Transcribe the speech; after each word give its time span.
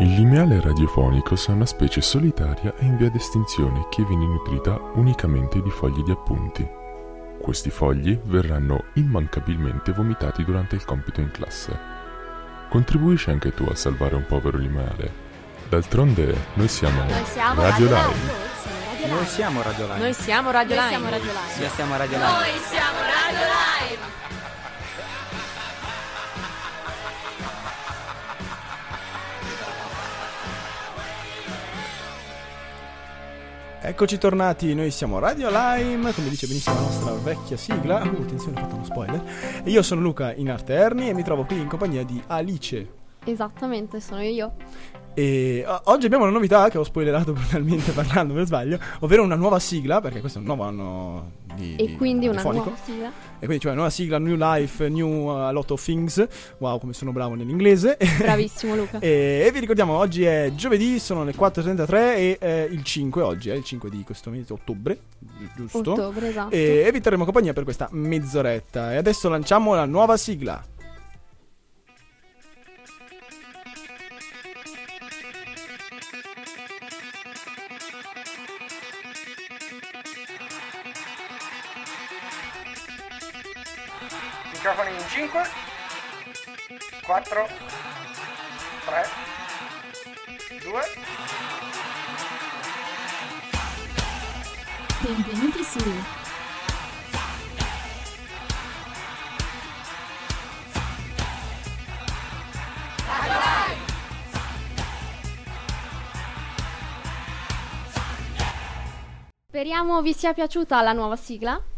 Il 0.00 0.14
lineale 0.14 0.62
radiofonicus 0.62 1.48
è 1.48 1.50
una 1.50 1.66
specie 1.66 2.00
solitaria 2.00 2.74
e 2.78 2.86
in 2.86 2.96
via 2.96 3.10
d'estinzione 3.10 3.86
che 3.90 4.02
viene 4.02 4.24
nutrita 4.24 4.80
unicamente 4.94 5.60
di 5.60 5.68
fogli 5.68 6.02
di 6.02 6.10
appunti. 6.10 6.66
Questi 7.38 7.68
fogli 7.68 8.18
verranno 8.24 8.84
immancabilmente 8.94 9.92
vomitati 9.92 10.42
durante 10.42 10.74
il 10.74 10.86
compito 10.86 11.20
in 11.20 11.30
classe. 11.30 11.78
Contribuisci 12.70 13.28
anche 13.28 13.52
tu 13.52 13.64
a 13.64 13.74
salvare 13.74 14.14
un 14.14 14.24
povero 14.24 14.56
lineale. 14.56 15.12
D'altronde 15.68 16.34
noi 16.54 16.68
siamo, 16.68 17.02
Noi 17.02 17.24
siamo 17.26 17.60
Radio 17.60 17.88
Radio 17.90 18.08
Live. 18.08 18.32
Live. 18.96 19.14
Noi 19.14 19.26
siamo 19.26 19.60
Radio 19.60 19.86
Live. 19.86 19.98
Noi 19.98 20.14
siamo 20.14 20.50
Radio 20.50 20.76
Noi 20.76 20.84
Line. 20.86 20.92
siamo 20.94 21.10
Radio 21.10 21.26
Live. 21.26 21.60
Noi 21.60 21.68
siamo 21.68 21.96
Radio 21.98 22.16
Live. 22.16 22.30
Noi 22.30 22.60
siamo 22.70 22.98
Radio 23.02 23.38
Live. 23.38 24.29
Eccoci 33.82 34.18
tornati, 34.18 34.74
noi 34.74 34.90
siamo 34.90 35.18
Radio 35.18 35.48
Lime, 35.48 36.12
come 36.12 36.28
dice 36.28 36.46
benissimo 36.46 36.74
la 36.74 36.80
nostra 36.82 37.12
vecchia 37.14 37.56
sigla. 37.56 38.02
Uh, 38.02 38.20
attenzione, 38.20 38.58
ho 38.58 38.62
fatto 38.62 38.74
uno 38.74 38.84
spoiler. 38.84 39.22
Io 39.64 39.82
sono 39.82 40.02
Luca 40.02 40.34
in 40.34 40.50
arte 40.50 40.74
Erni 40.74 41.08
e 41.08 41.14
mi 41.14 41.22
trovo 41.22 41.44
qui 41.44 41.58
in 41.58 41.66
compagnia 41.66 42.04
di 42.04 42.22
Alice. 42.26 42.86
Esattamente, 43.24 43.98
sono 44.00 44.20
io. 44.20 44.52
E 45.14 45.64
oggi 45.84 46.06
abbiamo 46.06 46.24
una 46.24 46.32
novità 46.32 46.68
che 46.68 46.78
ho 46.78 46.84
spoilerato 46.84 47.32
brutalmente 47.34 47.92
parlando 47.92 48.32
per 48.34 48.46
sbaglio, 48.46 48.78
ovvero 49.00 49.22
una 49.22 49.34
nuova 49.34 49.58
sigla, 49.58 50.00
perché 50.00 50.20
questo 50.20 50.38
è 50.38 50.40
un 50.40 50.46
nuovo 50.46 50.62
anno 50.62 51.32
di, 51.54 51.76
E 51.76 51.86
di 51.86 51.96
quindi 51.96 52.26
una 52.26 52.36
radiofonico. 52.36 52.70
nuova 52.70 52.84
sigla. 52.84 53.08
E 53.38 53.44
quindi 53.46 53.58
c'è 53.58 53.66
una 53.66 53.76
nuova 53.76 53.90
sigla, 53.90 54.18
New 54.18 54.36
Life, 54.36 54.88
New 54.88 55.08
uh, 55.08 55.52
Lot 55.52 55.70
of 55.72 55.82
Things. 55.82 56.26
Wow, 56.58 56.78
come 56.78 56.92
sono 56.92 57.12
bravo 57.12 57.34
nell'inglese. 57.34 57.98
Bravissimo 58.18 58.76
Luca. 58.76 58.98
E, 59.00 59.42
e 59.46 59.50
vi 59.52 59.58
ricordiamo, 59.60 59.94
oggi 59.96 60.24
è 60.24 60.52
giovedì, 60.54 60.98
sono 60.98 61.24
le 61.24 61.34
4.33 61.34 61.94
e 61.94 62.38
eh, 62.40 62.68
il 62.70 62.84
5 62.84 63.22
oggi, 63.22 63.50
è 63.50 63.54
il 63.54 63.64
5 63.64 63.90
di 63.90 64.02
questo 64.04 64.30
mese, 64.30 64.52
ottobre, 64.52 64.98
giusto? 65.56 65.92
Ottobre, 65.92 66.28
esatto. 66.28 66.54
E, 66.54 66.84
e 66.86 66.92
vi 66.92 67.00
terremo 67.00 67.24
compagnia 67.24 67.52
per 67.52 67.64
questa 67.64 67.88
mezz'oretta. 67.90 68.92
E 68.92 68.96
adesso 68.96 69.28
lanciamo 69.28 69.74
la 69.74 69.86
nuova 69.86 70.16
sigla. 70.16 70.62
Microfoni 84.62 84.90
in 84.90 85.08
5, 85.08 85.42
4, 87.02 87.48
3, 88.84 89.08
2. 90.62 90.80
Benvenuti 95.00 95.64
su 95.64 95.78
Speriamo 109.48 110.02
vi 110.02 110.12
sia 110.12 110.34
piaciuta 110.34 110.82
la 110.82 110.92
nuova 110.92 111.16
sigla. 111.16 111.69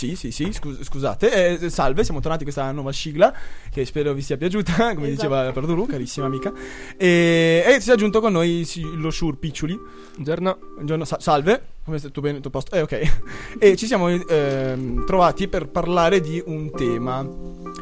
Sì, 0.00 0.16
sì, 0.16 0.30
sì, 0.30 0.50
scus- 0.50 0.82
scusate. 0.82 1.58
Eh, 1.60 1.68
salve, 1.68 2.04
siamo 2.04 2.20
tornati 2.20 2.40
a 2.40 2.44
questa 2.44 2.72
nuova 2.72 2.90
sigla 2.90 3.34
che 3.70 3.84
spero 3.84 4.14
vi 4.14 4.22
sia 4.22 4.38
piaciuta, 4.38 4.72
come 4.96 5.08
Esatto. 5.08 5.28
diceva 5.28 5.52
Perduru, 5.52 5.84
carissima 5.84 6.24
amica. 6.24 6.50
E, 6.96 7.62
e 7.66 7.80
si 7.82 7.90
è 7.90 7.92
aggiunto 7.92 8.22
con 8.22 8.32
noi 8.32 8.64
sì, 8.64 8.82
lo 8.96 9.10
Shur 9.10 9.36
Piccioli. 9.36 9.78
Buongiorno. 10.14 10.58
Buongiorno, 10.76 11.04
sa- 11.04 11.20
salve. 11.20 11.64
Come 11.84 11.98
stai 11.98 12.12
tu 12.12 12.22
bene? 12.22 12.40
Tu 12.40 12.48
a 12.48 12.50
posto? 12.50 12.74
Eh, 12.76 12.80
ok. 12.80 13.12
e 13.60 13.76
ci 13.76 13.84
siamo 13.84 14.08
ehm, 14.08 15.04
trovati 15.04 15.48
per 15.48 15.68
parlare 15.68 16.22
di 16.22 16.42
un 16.46 16.70
tema 16.70 17.22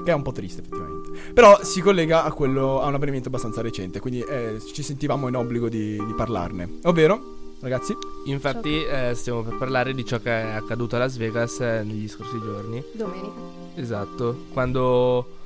che 0.04 0.10
è 0.10 0.14
un 0.14 0.22
po' 0.22 0.32
triste, 0.32 0.62
effettivamente. 0.62 1.20
Però 1.32 1.62
si 1.62 1.80
collega 1.80 2.24
a 2.24 2.32
quello 2.32 2.80
a 2.80 2.86
un 2.88 2.94
avvenimento 2.94 3.28
abbastanza 3.28 3.60
recente, 3.60 4.00
quindi 4.00 4.24
eh, 4.28 4.56
ci 4.74 4.82
sentivamo 4.82 5.28
in 5.28 5.36
obbligo 5.36 5.68
di, 5.68 5.90
di 6.04 6.14
parlarne. 6.16 6.78
Ovvero, 6.82 7.37
ragazzi, 7.60 7.96
Infatti 8.26 8.84
eh, 8.84 9.12
stiamo 9.14 9.42
per 9.42 9.56
parlare 9.56 9.94
di 9.94 10.04
ciò 10.04 10.18
che 10.18 10.30
è 10.30 10.50
accaduto 10.52 10.96
a 10.96 11.00
Las 11.00 11.16
Vegas 11.16 11.60
eh, 11.60 11.82
negli 11.82 12.08
scorsi 12.08 12.38
giorni. 12.40 12.82
Domenica. 12.92 13.40
Esatto, 13.74 14.44
quando 14.52 15.36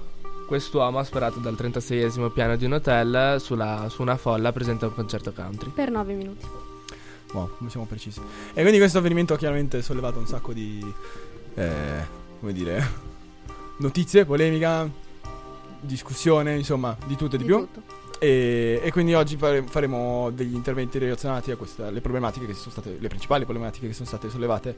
quest'uomo 0.47 0.99
ha 0.99 1.05
sparato 1.05 1.39
dal 1.39 1.55
36esimo 1.55 2.31
piano 2.31 2.57
di 2.57 2.65
un 2.65 2.73
hotel 2.73 3.41
sulla- 3.41 3.87
su 3.89 4.03
una 4.03 4.17
folla 4.17 4.53
presente 4.53 4.85
a 4.85 4.89
un 4.89 4.95
concerto 4.95 5.33
country. 5.33 5.71
Per 5.71 5.91
nove 5.91 6.15
minuti. 6.15 6.45
wow, 7.33 7.49
come 7.57 7.71
siamo 7.71 7.87
precisi. 7.87 8.21
E 8.53 8.61
quindi 8.61 8.79
questo 8.79 8.99
avvenimento 8.99 9.33
ha 9.35 9.39
chiaramente 9.39 9.81
sollevato 9.81 10.19
un 10.19 10.27
sacco 10.27 10.53
di, 10.53 10.85
eh, 11.55 12.07
come 12.41 12.53
dire, 12.53 12.85
notizie, 13.79 14.25
polemica, 14.27 14.87
discussione, 15.81 16.57
insomma, 16.57 16.97
di 17.07 17.17
tutto 17.17 17.37
e 17.37 17.39
di, 17.39 17.45
più. 17.45 17.59
tutto. 17.59 17.83
E, 18.23 18.79
e 18.81 18.93
quindi 18.93 19.15
oggi 19.15 19.37
fare- 19.37 19.65
faremo 19.65 20.31
degli 20.31 20.55
interventi 20.55 20.97
relazionati 20.97 21.51
a 21.51 21.57
queste, 21.57 21.83
alle 21.83 22.01
problematiche 22.01 22.47
che 22.47 22.55
sono 22.55 22.71
state, 22.71 22.97
le 23.01 23.09
principali 23.09 23.43
problematiche 23.43 23.89
che 23.89 23.95
sono 23.95 24.07
state 24.07 24.31
sollevate 24.31 24.77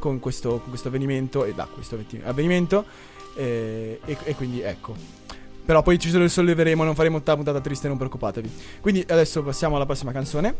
con 0.00 0.18
questo, 0.18 0.58
con 0.58 0.70
questo 0.70 0.88
avvenimento 0.88 1.44
e 1.44 1.54
da 1.54 1.68
questo 1.72 1.96
avvenimento. 2.24 2.84
E, 3.36 4.00
e- 4.04 4.16
e 4.24 4.34
quindi 4.34 4.60
ecco. 4.62 4.96
Però 5.64 5.82
poi 5.82 6.00
ci 6.00 6.10
solleveremo, 6.28 6.82
non 6.82 6.96
faremo 6.96 7.18
tutta 7.18 7.36
puntata 7.36 7.60
triste, 7.60 7.86
non 7.86 7.96
preoccupatevi. 7.96 8.50
Quindi 8.80 9.04
adesso 9.08 9.40
passiamo 9.44 9.76
alla 9.76 9.86
prossima 9.86 10.10
canzone, 10.10 10.56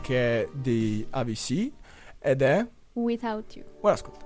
che 0.00 0.44
è 0.44 0.48
di 0.52 1.06
ABC, 1.10 1.70
ed 2.18 2.40
è... 2.40 2.66
Without 2.94 3.54
you. 3.54 3.66
Buon 3.80 3.92
ascolto. 3.92 4.25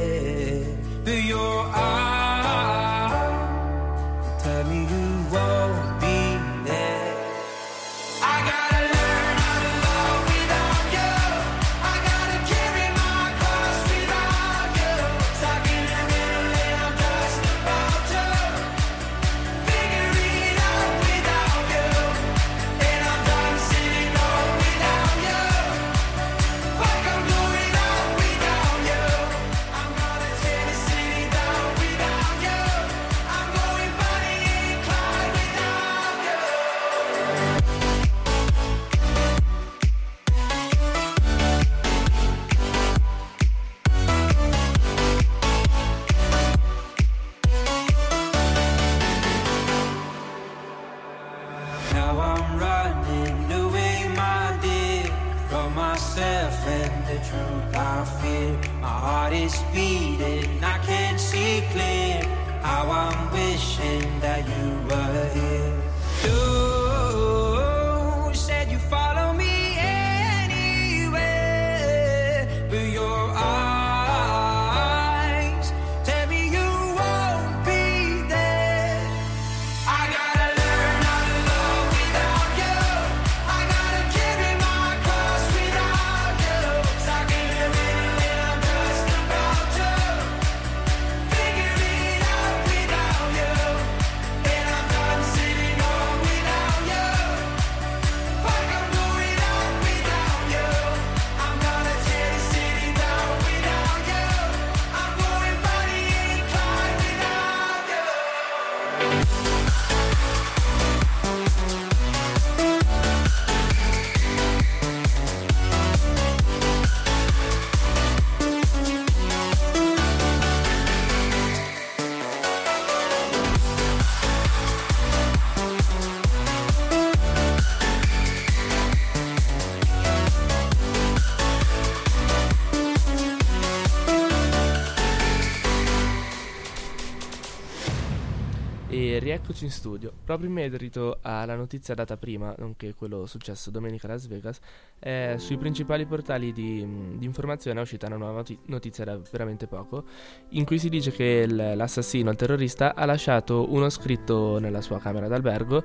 E 139.51 139.53
rieccoci 139.53 139.65
in 139.65 139.71
studio. 139.71 140.13
Proprio 140.23 140.47
in 140.47 140.53
merito 140.53 141.17
alla 141.21 141.55
notizia 141.55 141.93
data 141.93 142.15
prima, 142.15 142.55
nonché 142.57 142.93
quello 142.93 143.25
successo 143.25 143.69
domenica 143.69 144.07
a 144.07 144.11
Las 144.11 144.27
Vegas, 144.27 144.59
eh, 144.99 145.35
sui 145.37 145.57
principali 145.57 146.05
portali 146.05 146.53
di, 146.53 146.85
di 147.17 147.25
informazione 147.25 147.79
è 147.79 147.81
uscita 147.81 148.07
una 148.07 148.15
nuova 148.15 148.33
noti- 148.33 148.57
notizia 148.67 149.03
da 149.03 149.19
veramente 149.29 149.67
poco, 149.67 150.05
in 150.49 150.63
cui 150.63 150.79
si 150.79 150.87
dice 150.87 151.11
che 151.11 151.45
il- 151.45 151.73
l'assassino, 151.75 152.29
il 152.29 152.37
terrorista, 152.37 152.95
ha 152.95 153.05
lasciato 153.05 153.71
uno 153.71 153.89
scritto 153.89 154.57
nella 154.59 154.81
sua 154.81 154.99
camera 154.99 155.27
d'albergo 155.27 155.83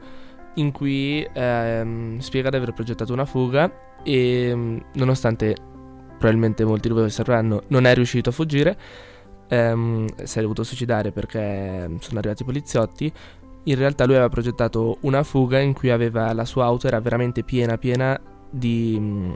in 0.55 0.71
cui 0.71 1.29
ehm, 1.31 2.19
spiega 2.19 2.49
di 2.51 2.57
aver 2.57 2.73
progettato 2.73 3.13
una 3.13 3.27
fuga 3.27 4.01
e 4.03 4.53
mm, 4.55 4.79
nonostante 4.95 5.55
probabilmente 6.19 6.65
molti 6.65 6.89
di 6.89 6.95
voi 6.95 7.05
osserveranno 7.05 7.65
non 7.69 7.85
è 7.85 7.95
riuscito 7.95 8.31
a 8.31 8.33
fuggire, 8.33 8.79
ehm, 9.49 10.07
si 10.23 10.39
è 10.39 10.41
dovuto 10.41 10.63
suicidare 10.63 11.13
perché 11.13 11.89
mm, 11.89 11.97
sono 11.97 12.19
arrivati 12.19 12.43
i 12.43 12.45
poliziotti. 12.47 13.13
In 13.69 13.77
realtà 13.77 14.05
lui 14.05 14.15
aveva 14.15 14.29
progettato 14.29 14.99
una 15.01 15.23
fuga 15.23 15.59
in 15.59 15.73
cui 15.73 15.91
aveva 15.91 16.33
la 16.33 16.45
sua 16.45 16.65
auto 16.65 16.87
era 16.87 17.01
veramente 17.01 17.43
piena 17.43 17.77
piena 17.79 18.19
di 18.49 18.97
mm, 18.99 19.33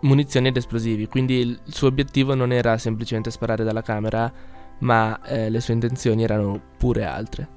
munizioni 0.00 0.48
ed 0.48 0.56
esplosivi, 0.56 1.06
quindi 1.06 1.34
il 1.38 1.60
suo 1.64 1.88
obiettivo 1.88 2.34
non 2.34 2.50
era 2.52 2.76
semplicemente 2.76 3.30
sparare 3.30 3.62
dalla 3.62 3.82
camera, 3.82 4.32
ma 4.80 5.20
eh, 5.24 5.48
le 5.48 5.60
sue 5.60 5.74
intenzioni 5.74 6.24
erano 6.24 6.60
pure 6.76 7.04
altre. 7.04 7.48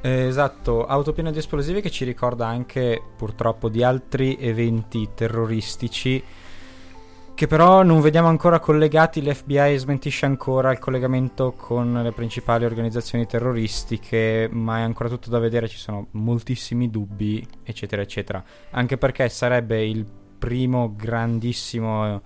Eh, 0.00 0.26
esatto, 0.26 0.86
auto 0.86 1.12
piena 1.12 1.30
di 1.30 1.38
esplosivi 1.38 1.80
che 1.80 1.90
ci 1.90 2.04
ricorda 2.04 2.46
anche 2.46 3.00
purtroppo 3.16 3.68
di 3.68 3.84
altri 3.84 4.36
eventi 4.40 5.10
terroristici 5.14 6.22
che 7.42 7.48
però 7.48 7.82
non 7.82 8.00
vediamo 8.00 8.28
ancora 8.28 8.60
collegati, 8.60 9.20
l'FBI 9.20 9.76
smentisce 9.76 10.26
ancora 10.26 10.70
il 10.70 10.78
collegamento 10.78 11.50
con 11.50 11.92
le 11.92 12.12
principali 12.12 12.64
organizzazioni 12.64 13.26
terroristiche, 13.26 14.48
ma 14.48 14.78
è 14.78 14.82
ancora 14.82 15.08
tutto 15.08 15.28
da 15.28 15.40
vedere, 15.40 15.66
ci 15.66 15.76
sono 15.76 16.06
moltissimi 16.12 16.88
dubbi, 16.88 17.44
eccetera, 17.64 18.00
eccetera. 18.00 18.44
Anche 18.70 18.96
perché 18.96 19.28
sarebbe 19.28 19.84
il 19.84 20.06
primo 20.38 20.94
grandissimo, 20.94 22.22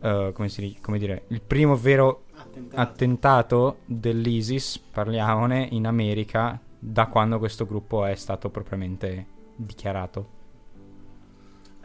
eh, 0.00 0.32
come, 0.34 0.48
si, 0.48 0.76
come 0.82 0.98
dire, 0.98 1.26
il 1.28 1.40
primo 1.40 1.76
vero 1.76 2.24
Attentato. 2.34 2.80
attentato 2.80 3.76
dell'ISIS, 3.84 4.76
parliamone, 4.76 5.68
in 5.70 5.86
America 5.86 6.58
da 6.80 7.06
quando 7.06 7.38
questo 7.38 7.64
gruppo 7.64 8.04
è 8.04 8.16
stato 8.16 8.50
propriamente 8.50 9.24
dichiarato. 9.54 10.41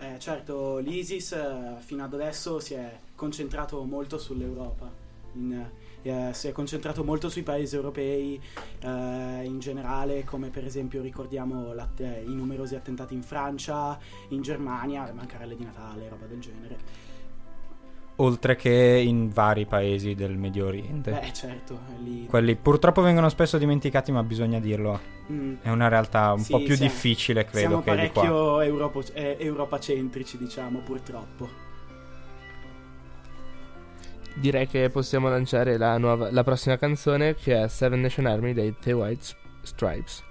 Eh, 0.07 0.19
certo, 0.19 0.77
l'ISIS 0.77 1.33
eh, 1.33 1.75
fino 1.80 2.04
ad 2.04 2.13
adesso 2.13 2.59
si 2.59 2.75
è 2.75 2.98
concentrato 3.13 3.83
molto 3.83 4.18
sull'Europa, 4.18 4.89
in- 5.33 5.69
eh, 6.01 6.30
si 6.33 6.48
è 6.48 6.51
concentrato 6.54 7.04
molto 7.04 7.27
sui 7.27 7.44
paesi 7.44 7.75
europei 7.75 8.42
eh, 8.80 9.42
in 9.44 9.59
generale, 9.59 10.24
come 10.24 10.50
per 10.50 10.63
esempio 10.65 11.01
ricordiamo 11.01 11.74
eh, 11.98 12.24
i 12.25 12.33
numerosi 12.33 12.75
attentati 12.75 13.15
in 13.15 13.24
Francia, 13.24 14.00
in 14.30 14.42
Germania, 14.42 15.04
le 15.04 15.12
bancarelle 15.12 15.56
di 15.56 15.65
Natale, 15.65 16.07
roba 16.07 16.25
del 16.25 16.39
genere. 16.39 16.77
Oltre 18.19 18.56
che 18.56 18.72
in 19.06 19.30
vari 19.30 19.66
paesi 19.68 20.16
del 20.16 20.38
Medio 20.38 20.66
Oriente. 20.66 21.12
Beh, 21.12 21.31
certo, 21.34 21.80
lì. 22.04 22.25
Quelli 22.25 22.56
purtroppo 22.56 23.02
vengono 23.02 23.30
spesso 23.30 23.60
dimenticati, 23.60 24.12
ma 24.12 24.24
bisogna 24.24 24.60
dirlo. 24.60 25.00
Mm. 25.31 25.56
È 25.62 25.69
una 25.69 25.88
realtà 25.88 26.34
un 26.34 26.40
Sì, 26.40 26.52
po' 26.52 26.58
più 26.58 26.75
siamo- 26.75 26.92
difficile, 26.92 27.46
credo, 27.46 27.58
Siamo 27.60 27.84
che 27.84 27.92
di 27.96 28.10
qua. 28.10 28.22
parecchio 28.24 28.62
europo- 28.62 29.04
eh, 29.14 29.38
europacentrici, 29.40 30.38
diciamo, 30.40 30.80
purtroppo. 30.80 31.48
Direi 34.34 34.68
che 34.68 34.90
possiamo 34.90 35.30
lanciare 35.30 35.78
la, 35.78 35.98
nuova, 36.00 36.31
la 36.31 36.44
prossima 36.44 36.78
canzone 36.78 37.36
che 37.36 37.63
è 37.63 37.68
Seven 37.68 38.02
Nation 38.02 38.25
Army 38.25 38.54
dei 38.54 38.75
The 38.80 38.94
White 38.94 39.25
Stripes. 39.62 40.24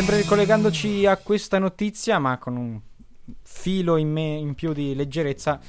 Sempre 0.00 0.16
ricollegandoci 0.16 1.04
a 1.04 1.18
questa 1.18 1.58
notizia, 1.58 2.18
ma 2.18 2.38
con 2.38 2.56
un 2.56 2.80
filo 3.42 3.98
in, 3.98 4.10
me- 4.10 4.34
in 4.34 4.54
più 4.54 4.72
di 4.72 4.94
leggerezza, 4.94 5.60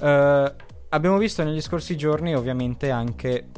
eh, 0.00 0.54
abbiamo 0.88 1.18
visto 1.18 1.42
negli 1.42 1.60
scorsi 1.60 1.96
giorni 1.96 2.32
ovviamente 2.32 2.90
anche 2.90 3.48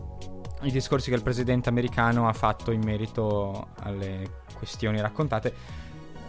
i 0.62 0.70
discorsi 0.70 1.10
che 1.10 1.16
il 1.16 1.22
presidente 1.22 1.68
americano 1.68 2.26
ha 2.26 2.32
fatto 2.32 2.70
in 2.70 2.80
merito 2.80 3.68
alle 3.80 4.40
questioni 4.54 4.98
raccontate 4.98 5.52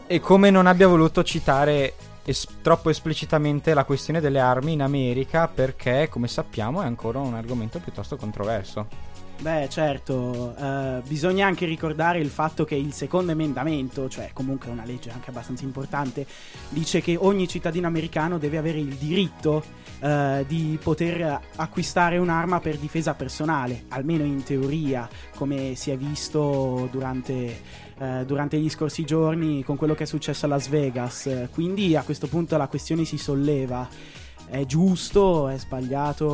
e 0.08 0.20
come 0.20 0.50
non 0.50 0.68
abbia 0.68 0.90
voluto 0.90 1.24
citare 1.24 1.94
es- 2.26 2.58
troppo 2.62 2.90
esplicitamente 2.90 3.74
la 3.74 3.86
questione 3.86 4.20
delle 4.20 4.42
armi 4.42 4.74
in 4.74 4.82
America 4.82 5.48
perché, 5.48 6.10
come 6.10 6.28
sappiamo, 6.28 6.82
è 6.82 6.86
ancora 6.86 7.20
un 7.20 7.34
argomento 7.34 7.80
piuttosto 7.80 8.18
controverso. 8.18 9.14
Beh, 9.38 9.68
certo, 9.70 10.56
eh, 10.58 11.02
bisogna 11.06 11.46
anche 11.46 11.66
ricordare 11.66 12.20
il 12.20 12.30
fatto 12.30 12.64
che 12.64 12.76
il 12.76 12.94
secondo 12.94 13.32
emendamento, 13.32 14.10
cioè 14.10 14.32
comunque 14.34 14.72
una 14.72 14.86
legge 14.86 15.12
anche 15.12 15.30
abbastanza 15.30 15.64
importante, 15.64 16.26
dice 16.70 17.02
che 17.02 17.16
ogni 17.20 17.48
cittadino 17.48 17.86
americano 17.86 18.40
deve 18.40 18.58
avere 18.58 18.80
il 18.80 18.96
diritto 18.96 19.64
eh, 20.00 20.46
di 20.48 20.80
poter 20.82 21.40
acquistare 21.58 22.18
un'arma 22.18 22.60
per 22.60 22.78
difesa 22.78 23.14
personale, 23.14 23.84
almeno 23.90 24.24
in 24.24 24.42
teoria, 24.44 25.08
come 25.36 25.76
si 25.76 25.92
è 25.92 25.98
visto 25.98 26.88
durante, 26.90 27.62
eh, 28.00 28.24
durante 28.26 28.58
gli 28.58 28.70
scorsi 28.70 29.04
giorni 29.04 29.64
con 29.64 29.76
quello 29.76 29.94
che 29.94 30.04
è 30.04 30.08
successo 30.08 30.46
a 30.46 30.50
Las 30.50 30.70
Vegas. 30.70 31.50
Quindi 31.52 31.96
a 31.96 32.04
questo 32.04 32.28
punto 32.28 32.58
la 32.58 32.68
questione 32.68 33.06
si 33.06 33.18
solleva. 33.18 34.24
È 34.48 34.66
giusto, 34.66 35.48
è 35.48 35.58
sbagliato, 35.58 36.26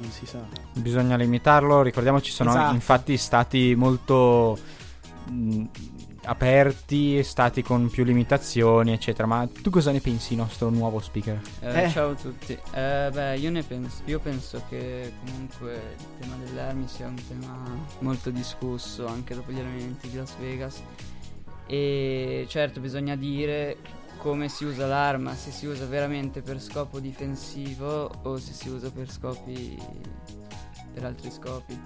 non 0.00 0.10
si 0.10 0.26
sa. 0.26 0.38
Bisogna 0.74 1.16
limitarlo, 1.16 1.82
ricordiamoci 1.82 2.30
sono 2.30 2.50
Esatto. 2.50 2.74
infatti 2.74 3.16
stati 3.16 3.74
molto 3.74 4.58
mh, 5.30 5.64
aperti, 6.24 7.22
stati 7.22 7.62
con 7.62 7.88
più 7.88 8.04
limitazioni, 8.04 8.92
eccetera. 8.92 9.26
Ma 9.26 9.48
tu 9.62 9.70
cosa 9.70 9.90
ne 9.90 10.00
pensi, 10.00 10.36
nostro 10.36 10.68
nuovo 10.68 11.00
speaker? 11.00 11.40
Eh, 11.60 11.84
Eh. 11.84 11.90
Ciao 11.90 12.10
a 12.10 12.14
tutti. 12.14 12.52
Eh, 12.52 13.08
beh, 13.12 13.36
io, 13.38 13.50
ne 13.50 13.62
penso, 13.62 14.02
io 14.04 14.18
penso 14.20 14.62
che 14.68 15.14
comunque 15.24 15.94
il 15.98 16.06
tema 16.20 16.36
delle 16.44 16.60
armi 16.60 16.86
sia 16.86 17.06
un 17.06 17.20
tema 17.26 17.64
molto 18.00 18.30
discusso 18.30 19.06
anche 19.06 19.34
dopo 19.34 19.50
gli 19.50 19.58
allenamenti 19.58 20.08
di 20.10 20.16
Las 20.16 20.36
Vegas. 20.38 20.82
E 21.66 22.46
certo 22.48 22.80
bisogna 22.80 23.14
dire 23.16 23.76
come 24.18 24.48
si 24.48 24.64
usa 24.64 24.86
l'arma, 24.86 25.34
se 25.34 25.50
si 25.50 25.66
usa 25.66 25.86
veramente 25.86 26.42
per 26.42 26.60
scopo 26.60 27.00
difensivo 27.00 28.10
o 28.22 28.36
se 28.38 28.52
si 28.52 28.68
usa 28.68 28.90
per 28.90 29.10
scopi 29.10 29.78
per 30.92 31.04
altri 31.04 31.30
scopi. 31.30 31.80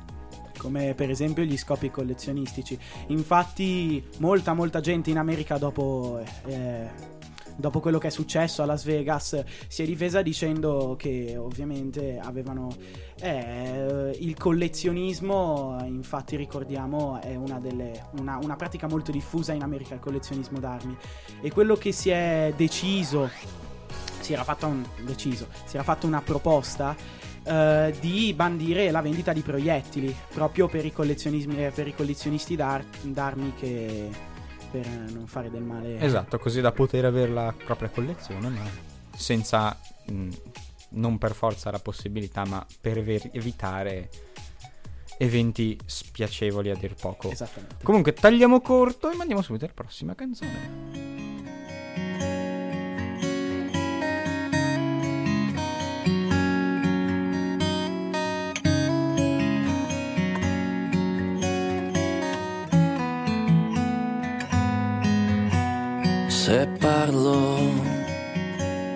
come 0.58 0.94
per 0.94 1.10
esempio 1.10 1.42
gli 1.42 1.56
scopi 1.56 1.90
collezionistici. 1.90 2.78
Infatti, 3.08 4.02
molta, 4.18 4.54
molta 4.54 4.80
gente 4.80 5.10
in 5.10 5.18
America 5.18 5.58
dopo. 5.58 6.22
eh, 6.46 7.11
Dopo 7.62 7.78
quello 7.78 7.98
che 7.98 8.08
è 8.08 8.10
successo 8.10 8.60
a 8.62 8.66
Las 8.66 8.82
Vegas 8.82 9.40
si 9.68 9.84
è 9.84 9.86
difesa 9.86 10.20
dicendo 10.20 10.96
che 10.98 11.36
ovviamente 11.36 12.18
avevano 12.20 12.74
eh, 13.20 14.16
il 14.18 14.36
collezionismo, 14.36 15.80
infatti 15.86 16.34
ricordiamo 16.34 17.20
è 17.20 17.36
una, 17.36 17.60
delle, 17.60 18.08
una, 18.18 18.40
una 18.42 18.56
pratica 18.56 18.88
molto 18.88 19.12
diffusa 19.12 19.52
in 19.52 19.62
America 19.62 19.94
il 19.94 20.00
collezionismo 20.00 20.58
d'armi. 20.58 20.96
E 21.40 21.52
quello 21.52 21.76
che 21.76 21.92
si 21.92 22.10
è 22.10 22.52
deciso, 22.56 23.30
si 24.18 24.32
era 24.32 24.42
fatta 24.42 24.66
un, 24.66 24.84
una 26.02 26.20
proposta 26.20 26.96
eh, 27.44 27.94
di 28.00 28.32
bandire 28.34 28.90
la 28.90 29.02
vendita 29.02 29.32
di 29.32 29.42
proiettili 29.42 30.12
proprio 30.34 30.66
per 30.66 30.84
i, 30.84 30.92
per 30.92 31.86
i 31.86 31.94
collezionisti 31.94 32.56
d'ar- 32.56 32.84
d'armi 33.02 33.54
che 33.54 34.30
per 34.72 34.86
non 35.12 35.26
fare 35.26 35.50
del 35.50 35.62
male 35.62 36.00
Esatto, 36.00 36.38
così 36.38 36.60
da 36.62 36.72
poter 36.72 37.04
avere 37.04 37.30
la 37.30 37.54
propria 37.64 37.90
collezione, 37.90 38.48
ma 38.48 38.64
senza 39.14 39.78
mh, 40.06 40.28
non 40.90 41.18
per 41.18 41.34
forza 41.34 41.70
la 41.70 41.78
possibilità, 41.78 42.44
ma 42.46 42.66
per 42.80 42.96
ever- 42.98 43.28
evitare 43.32 44.08
eventi 45.18 45.78
spiacevoli 45.84 46.70
a 46.70 46.74
dir 46.74 46.94
poco. 46.94 47.30
esattamente 47.30 47.76
Comunque 47.84 48.12
tagliamo 48.14 48.60
corto 48.60 49.10
e 49.10 49.14
mandiamo 49.14 49.42
subito 49.42 49.66
alla 49.66 49.74
prossima 49.74 50.14
canzone. 50.14 51.11
Parlo 66.64 67.58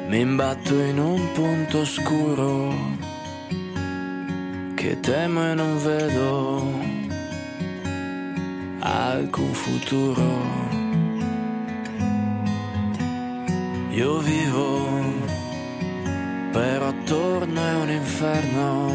mi 0.08 0.20
imbatto 0.20 0.72
in 0.80 0.98
un 1.00 1.32
punto 1.32 1.80
oscuro 1.80 2.72
che 4.76 5.00
temo 5.00 5.50
e 5.50 5.54
non 5.54 5.82
vedo 5.82 6.62
alcun 8.78 9.52
futuro. 9.52 10.22
Io 13.90 14.18
vivo, 14.18 14.88
però 16.52 16.86
attorno 16.88 17.60
è 17.60 17.74
un 17.74 17.90
inferno, 17.90 18.86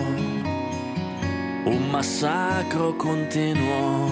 un 1.65 1.89
massacro 1.89 2.95
continuo 2.95 4.09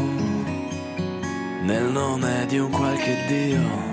nel 1.64 1.86
nome 1.92 2.46
di 2.48 2.60
un 2.60 2.70
qualche 2.70 3.24
Dio. 3.28 3.89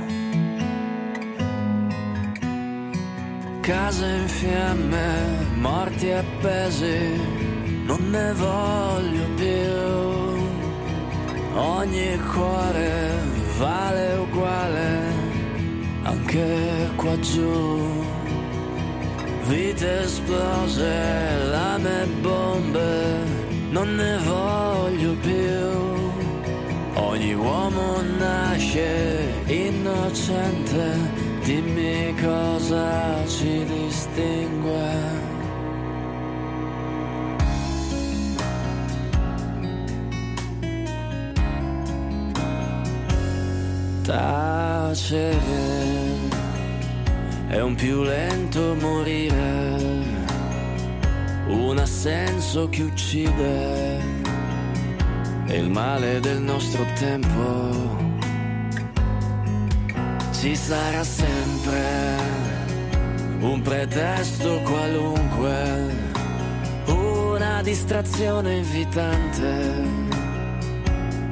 Case 3.66 4.06
in 4.06 4.28
fiamme, 4.28 5.44
morti 5.56 6.12
appesi, 6.12 7.20
non 7.85 8.11
ne 8.11 8.32
voglio 8.32 9.26
più. 9.35 9.75
Ogni 11.52 12.16
cuore 12.32 13.11
vale 13.58 14.18
uguale, 14.18 15.12
anche 16.04 16.90
qua 16.94 17.18
giù. 17.18 18.04
Vite 19.49 20.00
esplose, 20.02 20.92
lame 21.50 22.02
e 22.02 22.06
bombe, 22.20 23.18
non 23.70 23.96
ne 23.96 24.16
voglio 24.18 25.12
più. 25.20 27.02
Ogni 27.02 27.35
uomo 27.35 28.00
nasce 28.16 29.42
innocente, 29.46 31.35
dimmi 31.47 32.12
cosa 32.21 33.25
ci 33.29 33.65
distingue. 33.65 35.25
Tacere 44.03 45.35
è 47.49 47.61
un 47.61 47.75
più 47.76 48.03
lento 48.03 48.75
morire, 48.81 49.76
un 51.47 51.79
assenso 51.79 52.69
che 52.69 52.83
uccide, 52.83 54.00
è 55.47 55.55
il 55.55 55.71
male 55.71 56.19
del 56.19 56.41
nostro 56.41 56.85
tempo. 56.99 57.86
Ci 60.47 60.55
sarà 60.55 61.03
sempre 61.03 61.83
un 63.41 63.61
pretesto 63.62 64.61
qualunque, 64.62 65.93
una 66.87 67.61
distrazione 67.62 68.59
invitante 68.59 69.83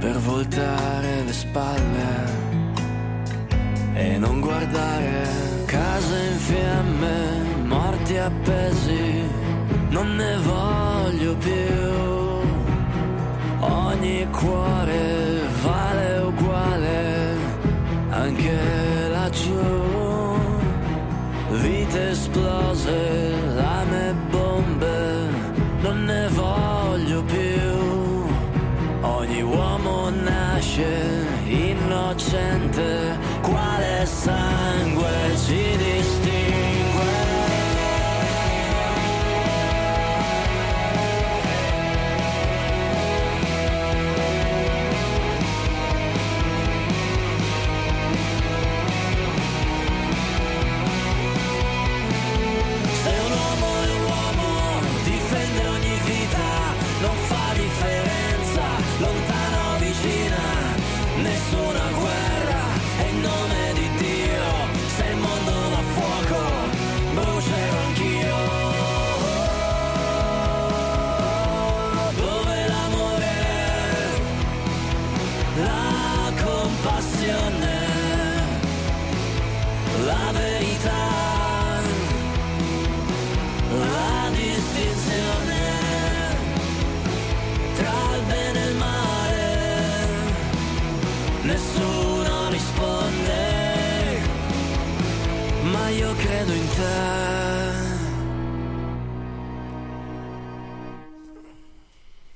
per 0.00 0.18
voltare 0.18 1.22
le 1.26 1.32
spalle 1.32 2.24
e 3.92 4.18
non 4.18 4.40
guardare 4.40 5.28
case 5.66 6.30
in 6.32 6.38
fiamme, 6.38 7.66
morti 7.66 8.16
appesi, 8.16 9.22
non 9.90 10.16
ne 10.16 10.36
voglio 10.38 11.36
più. 11.36 11.82
Ogni 13.60 14.26
cuore 14.32 15.38
vale 15.62 16.18
uguale, 16.18 17.36
anche 18.10 18.93
laggiù. 19.34 19.58
Vite 21.50 22.10
esplose, 22.10 23.34
lame 23.54 24.08
e 24.08 24.14
bombe, 24.30 25.28
non 25.82 26.04
ne 26.04 26.28
voglio 26.28 27.22
più. 27.24 28.26
Ogni 29.02 29.42
uomo 29.42 30.10
nasce 30.10 31.26
innocente, 31.46 33.18
quale 33.42 34.06
sangue 34.06 35.36
ci 35.44 35.76
distingue? 35.76 36.23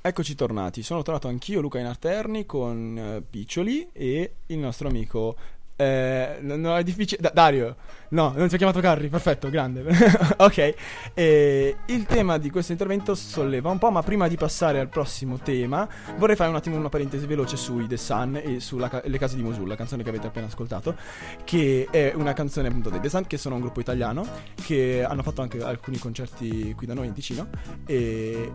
Eccoci 0.00 0.34
tornati, 0.34 0.82
sono 0.82 1.02
tornato 1.02 1.28
anch'io 1.28 1.60
Luca 1.60 1.78
Inarterni 1.78 2.46
con 2.46 2.96
eh, 2.98 3.22
Piccioli 3.22 3.90
e 3.92 4.36
il 4.46 4.58
nostro 4.58 4.88
amico... 4.88 5.36
eh, 5.80 6.38
no, 6.40 6.76
è 6.76 6.82
difficile... 6.82 7.20
Da- 7.20 7.30
Dario, 7.32 7.76
no, 8.08 8.32
non 8.34 8.48
ti 8.48 8.54
ho 8.54 8.58
chiamato 8.58 8.80
Carri, 8.80 9.08
perfetto, 9.08 9.48
grande. 9.48 9.84
ok, 10.36 10.74
e 11.14 11.76
il 11.86 12.04
tema 12.04 12.36
di 12.36 12.50
questo 12.50 12.72
intervento 12.72 13.14
solleva 13.14 13.70
un 13.70 13.78
po', 13.78 13.88
ma 13.92 14.02
prima 14.02 14.26
di 14.26 14.36
passare 14.36 14.80
al 14.80 14.88
prossimo 14.88 15.38
tema 15.38 15.88
vorrei 16.16 16.34
fare 16.34 16.50
un 16.50 16.56
attimo 16.56 16.76
una 16.76 16.88
parentesi 16.88 17.26
veloce 17.26 17.56
sui 17.56 17.86
The 17.86 17.96
Sun 17.96 18.40
e 18.42 18.58
sulle 18.58 19.18
case 19.18 19.36
di 19.36 19.42
Mosul, 19.42 19.68
la 19.68 19.76
canzone 19.76 20.02
che 20.02 20.08
avete 20.08 20.26
appena 20.26 20.46
ascoltato, 20.46 20.96
che 21.44 21.86
è 21.92 22.12
una 22.16 22.32
canzone 22.32 22.66
appunto 22.66 22.90
dei 22.90 22.98
The 22.98 23.08
Sun, 23.08 23.28
che 23.28 23.38
sono 23.38 23.54
un 23.54 23.60
gruppo 23.60 23.78
italiano, 23.78 24.26
che 24.56 25.04
hanno 25.08 25.22
fatto 25.22 25.42
anche 25.42 25.62
alcuni 25.62 25.98
concerti 25.98 26.74
qui 26.74 26.88
da 26.88 26.94
noi 26.94 27.06
in 27.06 27.12
Ticino 27.12 27.50
e 27.86 28.52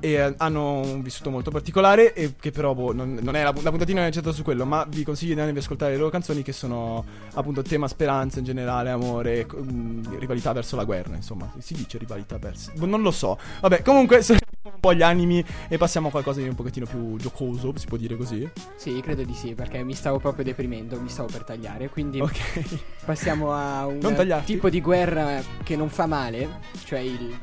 e 0.00 0.12
eh, 0.12 0.34
hanno 0.38 0.80
un 0.80 1.02
vissuto 1.02 1.30
molto 1.30 1.50
particolare 1.50 2.12
e 2.14 2.34
che 2.38 2.50
però 2.50 2.74
boh, 2.74 2.92
non, 2.92 3.18
non 3.20 3.36
è 3.36 3.42
la, 3.42 3.54
la 3.60 3.70
puntatina 3.70 4.00
non 4.00 4.08
è 4.08 4.12
certo 4.12 4.32
su 4.32 4.42
quello 4.42 4.64
ma 4.64 4.86
vi 4.88 5.02
consiglio 5.02 5.34
di 5.34 5.40
andare 5.40 5.56
a 5.56 5.60
ascoltare 5.60 5.92
le 5.92 5.98
loro 5.98 6.10
canzoni 6.10 6.42
che 6.42 6.52
sono 6.52 7.04
appunto 7.34 7.62
tema 7.62 7.88
speranza 7.88 8.38
in 8.38 8.44
generale 8.44 8.90
amore 8.90 9.46
mm, 9.52 10.18
rivalità 10.18 10.52
verso 10.52 10.76
la 10.76 10.84
guerra 10.84 11.14
insomma 11.14 11.52
si 11.58 11.74
dice 11.74 11.98
rivalità 11.98 12.38
verso 12.38 12.72
boh, 12.76 12.86
non 12.86 13.02
lo 13.02 13.10
so. 13.10 13.38
Vabbè 13.60 13.82
comunque 13.82 14.22
sono 14.22 14.38
un 14.62 14.80
po' 14.80 14.94
gli 14.94 15.02
animi 15.02 15.44
e 15.68 15.76
passiamo 15.76 16.08
a 16.08 16.10
qualcosa 16.10 16.40
di 16.40 16.48
un 16.48 16.54
pochettino 16.54 16.86
più 16.86 17.16
giocoso 17.16 17.72
si 17.76 17.86
può 17.86 17.96
dire 17.96 18.16
così? 18.16 18.48
Sì, 18.76 19.00
credo 19.00 19.22
di 19.22 19.34
sì, 19.34 19.54
perché 19.54 19.82
mi 19.82 19.94
stavo 19.94 20.18
proprio 20.18 20.44
deprimendo, 20.44 21.00
mi 21.00 21.08
stavo 21.08 21.28
per 21.30 21.44
tagliare, 21.44 21.88
quindi 21.88 22.20
ok. 22.20 22.78
passiamo 23.04 23.52
a 23.52 23.86
un 23.86 24.42
tipo 24.44 24.68
di 24.68 24.80
guerra 24.80 25.40
che 25.62 25.76
non 25.76 25.88
fa 25.88 26.06
male, 26.06 26.60
cioè 26.84 27.00
il 27.00 27.36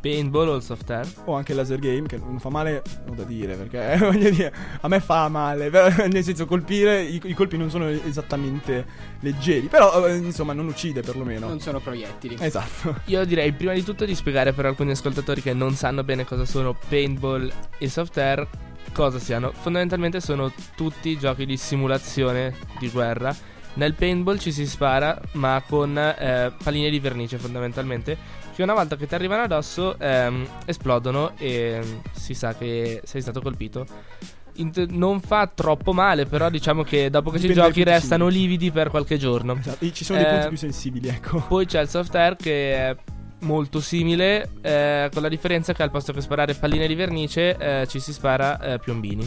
Paintball 0.00 0.48
o 0.48 0.54
il 0.54 0.62
soft 0.62 0.90
air? 0.90 1.06
o 1.24 1.34
anche 1.34 1.52
il 1.52 1.58
laser 1.58 1.78
game 1.78 2.06
che 2.06 2.16
non 2.16 2.38
fa 2.38 2.48
male 2.48 2.82
ho 3.08 3.14
da 3.14 3.24
dire 3.24 3.54
perché 3.54 3.96
voglio 4.04 4.30
dire 4.30 4.52
a 4.80 4.88
me 4.88 5.00
fa 5.00 5.28
male 5.28 5.70
però, 5.70 5.88
nel 6.08 6.24
senso 6.24 6.46
colpire 6.46 7.02
i, 7.02 7.20
i 7.24 7.34
colpi 7.34 7.56
non 7.56 7.70
sono 7.70 7.88
esattamente 7.88 8.86
leggeri 9.20 9.66
però 9.66 10.06
eh, 10.06 10.16
insomma 10.16 10.52
non 10.52 10.66
uccide 10.66 11.02
perlomeno 11.02 11.48
non 11.48 11.60
sono 11.60 11.80
proiettili. 11.80 12.36
esatto 12.40 12.96
Io 13.06 13.24
direi 13.24 13.52
prima 13.52 13.72
di 13.72 13.82
tutto 13.82 14.04
di 14.04 14.14
spiegare 14.14 14.52
per 14.52 14.66
alcuni 14.66 14.92
ascoltatori 14.92 15.42
che 15.42 15.52
non 15.52 15.74
sanno 15.74 16.04
bene 16.04 16.24
cosa 16.24 16.44
sono 16.44 16.76
paintball 16.88 17.50
e 17.78 17.88
soft 17.88 18.16
air 18.18 18.48
cosa 18.92 19.18
siano. 19.18 19.52
Fondamentalmente 19.52 20.20
sono 20.20 20.52
tutti 20.74 21.18
giochi 21.18 21.46
di 21.46 21.56
simulazione 21.56 22.54
di 22.78 22.88
guerra. 22.90 23.34
Nel 23.74 23.94
paintball 23.94 24.38
ci 24.38 24.50
si 24.50 24.66
spara 24.66 25.18
ma 25.32 25.62
con 25.66 25.96
eh, 25.96 26.52
palline 26.62 26.90
di 26.90 26.98
vernice 26.98 27.38
fondamentalmente 27.38 28.16
che 28.60 28.70
una 28.70 28.74
volta 28.74 28.96
che 28.96 29.06
ti 29.06 29.14
arrivano 29.14 29.42
addosso 29.42 29.98
ehm, 29.98 30.46
esplodono 30.66 31.32
e 31.38 31.80
si 32.12 32.34
sa 32.34 32.54
che 32.54 33.00
sei 33.04 33.20
stato 33.22 33.40
colpito. 33.40 33.86
Int- 34.54 34.86
non 34.90 35.20
fa 35.20 35.46
troppo 35.52 35.92
male, 35.92 36.26
però 36.26 36.50
diciamo 36.50 36.82
che 36.82 37.08
dopo 37.08 37.30
che 37.30 37.38
ci 37.38 37.46
Dipende 37.46 37.62
dai 37.62 37.70
giochi 37.70 37.84
restano 37.84 38.28
singoli. 38.28 38.48
lividi 38.48 38.70
per 38.70 38.90
qualche 38.90 39.16
giorno. 39.16 39.56
Esatto, 39.58 39.84
e 39.84 39.92
ci 39.92 40.04
sono 40.04 40.18
dei 40.18 40.28
punti 40.28 40.44
Eh, 40.44 40.48
più 40.48 40.56
sensibili 40.58 41.08
ecco 41.08 41.42
poi 41.48 41.64
c'è 41.66 41.80
il 41.80 41.88
soft 41.88 42.14
air 42.14 42.36
che 42.36 42.74
è 42.74 42.96
molto 43.40 43.80
simile, 43.80 44.50
eh, 44.60 45.08
con 45.12 45.22
la 45.22 45.28
differenza 45.28 45.72
che 45.72 45.82
al 45.82 45.90
posto 45.90 46.12
che 46.12 46.20
sparare 46.20 46.52
palline 46.54 46.86
di 46.86 46.94
vernice 46.94 47.56
eh, 47.56 47.86
ci 47.86 47.98
si 48.00 48.12
spara 48.12 48.60
eh, 48.60 48.78
piombini. 48.78 49.26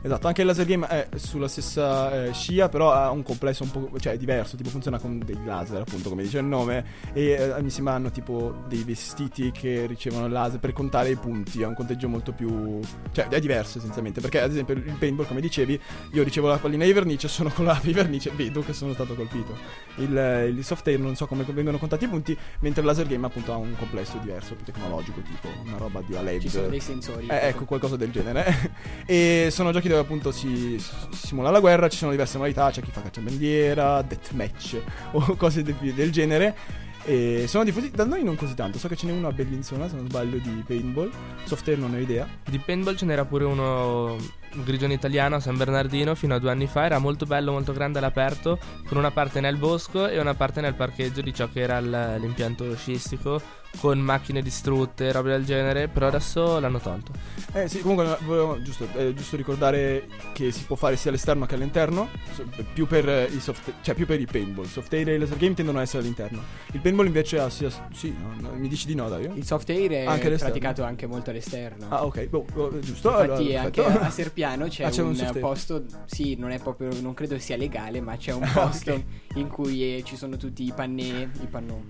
Esatto, 0.00 0.26
anche 0.26 0.42
il 0.42 0.46
laser 0.46 0.66
game 0.66 0.86
è 0.86 1.08
sulla 1.16 1.48
stessa 1.48 2.24
eh, 2.24 2.32
scia, 2.32 2.68
però 2.68 2.92
ha 2.92 3.10
un 3.10 3.22
complesso 3.22 3.64
un 3.64 3.70
po'. 3.70 3.98
cioè 3.98 4.12
è 4.12 4.16
diverso, 4.16 4.56
tipo 4.56 4.68
funziona 4.68 4.98
con 4.98 5.18
dei 5.24 5.38
laser, 5.44 5.80
appunto, 5.80 6.08
come 6.08 6.22
dice 6.22 6.38
il 6.38 6.44
nome. 6.44 6.84
E 7.12 7.30
eh, 7.30 7.62
mi 7.62 7.70
sembra 7.70 7.94
hanno 7.94 8.10
tipo 8.10 8.64
dei 8.68 8.84
vestiti 8.84 9.50
che 9.50 9.86
ricevono 9.86 10.26
il 10.26 10.32
laser 10.32 10.60
per 10.60 10.72
contare 10.72 11.10
i 11.10 11.16
punti. 11.16 11.62
È 11.62 11.66
un 11.66 11.74
conteggio 11.74 12.08
molto 12.08 12.32
più. 12.32 12.80
cioè 13.12 13.28
è 13.28 13.40
diverso 13.40 13.78
essenzialmente. 13.78 14.20
Perché, 14.20 14.40
ad 14.40 14.50
esempio, 14.50 14.74
il 14.74 14.96
paintball, 14.98 15.26
come 15.26 15.40
dicevi, 15.40 15.80
io 16.12 16.22
ricevo 16.22 16.46
la 16.48 16.58
pallina 16.58 16.84
di 16.84 16.92
vernice, 16.92 17.26
sono 17.28 17.50
colorato 17.50 17.86
di 17.86 17.92
vernice, 17.92 18.30
vedo 18.34 18.62
che 18.62 18.72
sono 18.72 18.92
stato 18.92 19.14
colpito. 19.14 19.56
Il, 19.96 20.16
eh, 20.16 20.46
il 20.46 20.64
soft 20.64 20.86
air 20.86 21.00
non 21.00 21.16
so 21.16 21.26
come 21.26 21.44
vengono 21.44 21.78
contati 21.78 22.04
i 22.04 22.08
punti, 22.08 22.36
mentre 22.60 22.82
il 22.82 22.86
laser 22.86 23.06
game 23.06 23.26
appunto 23.26 23.52
ha 23.52 23.56
un 23.56 23.74
complesso 23.76 24.18
diverso, 24.18 24.54
più 24.54 24.64
tecnologico, 24.64 25.20
tipo 25.22 25.48
una 25.64 25.76
roba 25.76 26.02
di 26.02 26.12
LED. 26.12 26.40
Ci 26.42 26.48
sono 26.48 26.68
dei 26.68 26.80
sensori. 26.80 27.26
Eh, 27.26 27.48
ecco, 27.48 27.64
qualcosa 27.64 27.96
del 27.96 28.10
genere. 28.10 28.72
e 29.06 29.48
sono 29.50 29.72
giochi 29.72 29.87
dove 29.88 30.00
appunto 30.00 30.30
si, 30.30 30.78
si 30.78 30.92
simula 31.26 31.50
la 31.50 31.60
guerra, 31.60 31.88
ci 31.88 31.96
sono 31.98 32.10
diverse 32.10 32.36
modalità, 32.36 32.70
c'è 32.70 32.82
chi 32.82 32.90
fa 32.90 33.02
cacciabandiera, 33.02 34.02
deathmatch 34.02 34.80
o 35.12 35.36
cose 35.36 35.62
de- 35.62 35.94
del 35.94 36.10
genere. 36.10 36.56
E 37.04 37.46
sono 37.46 37.64
diffusi 37.64 37.90
da 37.90 38.04
noi 38.04 38.22
non 38.22 38.36
così 38.36 38.54
tanto, 38.54 38.78
so 38.78 38.86
che 38.86 38.96
ce 38.96 39.06
n'è 39.06 39.12
uno 39.12 39.28
a 39.28 39.32
Bellinzona, 39.32 39.88
se 39.88 39.96
non 39.96 40.08
sbaglio, 40.08 40.36
di 40.38 40.62
paintball. 40.66 41.10
Software 41.44 41.80
non 41.80 41.94
ho 41.94 41.98
idea. 41.98 42.28
Di 42.44 42.58
paintball 42.58 42.96
ce 42.96 43.06
n'era 43.06 43.24
pure 43.24 43.44
uno 43.44 44.16
un 44.54 44.64
grigione 44.64 44.94
italiano 44.94 45.36
a 45.36 45.40
San 45.40 45.56
Bernardino 45.56 46.14
fino 46.14 46.34
a 46.34 46.38
due 46.38 46.50
anni 46.50 46.66
fa. 46.66 46.84
Era 46.84 46.98
molto 46.98 47.26
bello, 47.26 47.52
molto 47.52 47.72
grande 47.72 47.98
all'aperto, 47.98 48.58
con 48.86 48.96
una 48.98 49.10
parte 49.10 49.40
nel 49.40 49.56
bosco 49.56 50.08
e 50.08 50.18
una 50.18 50.34
parte 50.34 50.60
nel 50.60 50.74
parcheggio 50.74 51.20
di 51.20 51.32
ciò 51.32 51.48
che 51.50 51.60
era 51.60 51.80
l'impianto 51.80 52.74
sciistico, 52.76 53.40
con 53.80 53.98
macchine 53.98 54.42
distrutte, 54.42 55.12
robe 55.12 55.30
del 55.30 55.44
genere. 55.44 55.88
Però 55.88 56.06
adesso 56.08 56.58
l'hanno 56.58 56.78
tolto. 56.80 57.12
Eh 57.52 57.68
sì, 57.68 57.80
comunque 57.80 58.16
volevo 58.24 58.60
giusto, 58.62 58.88
eh, 58.94 59.14
giusto 59.14 59.36
ricordare 59.36 60.06
che 60.32 60.50
si 60.52 60.64
può 60.64 60.76
fare 60.76 60.96
sia 60.96 61.10
all'esterno 61.10 61.46
che 61.46 61.54
all'interno, 61.54 62.08
so- 62.32 62.44
più 62.72 62.86
per 62.86 63.08
eh, 63.08 63.24
i 63.24 63.40
soft, 63.40 63.72
cioè 63.82 63.94
più 63.94 64.06
per 64.06 64.20
i 64.20 64.26
paintball. 64.26 64.64
Soft 64.66 64.92
air 64.92 65.08
e 65.10 65.14
il 65.14 65.20
laser 65.20 65.36
game 65.36 65.54
tendono 65.54 65.78
a 65.78 65.82
essere 65.82 66.02
all'interno. 66.02 66.42
Il 66.72 66.80
paintball 66.80 67.06
invece 67.06 67.38
ha 67.38 67.48
sia 67.50 67.70
sì, 67.92 68.14
no, 68.18 68.34
no, 68.48 68.54
mi 68.56 68.68
dici 68.68 68.86
di 68.86 68.94
no, 68.94 69.08
Dario? 69.08 69.32
Il 69.34 69.44
soft 69.44 69.68
air 69.70 69.90
è 69.90 70.04
Anche 70.04 70.30
praticato 70.30 70.82
anche 70.84 71.06
molto 71.06 71.30
all'esterno. 71.30 71.86
Ah, 71.88 72.04
ok, 72.04 72.26
boh, 72.26 72.46
oh, 72.54 72.78
giusto. 72.80 73.08
Infatti 73.10 73.54
allora, 73.54 73.60
anche 73.62 73.84
a 73.84 74.10
Serpiano 74.10 74.66
c'è, 74.68 74.84
Ah, 74.84 74.90
c'è 74.90 75.02
un 75.02 75.16
un, 75.18 75.36
posto, 75.40 75.84
sì, 76.06 76.36
non 76.36 76.50
è 76.50 76.58
proprio, 76.58 76.88
non 77.00 77.14
credo 77.14 77.38
sia 77.38 77.56
legale, 77.56 78.00
ma 78.00 78.16
c'è 78.16 78.32
un 78.32 78.42
Ah, 78.48 78.50
posto 78.52 78.92
ok. 78.92 79.02
in 79.34 79.48
cui 79.48 79.96
eh, 79.96 80.02
ci 80.04 80.16
sono 80.16 80.36
tutti 80.36 80.64
i 80.64 80.72
pannè, 80.74 81.02
i 81.40 81.46
panno, 81.50 81.82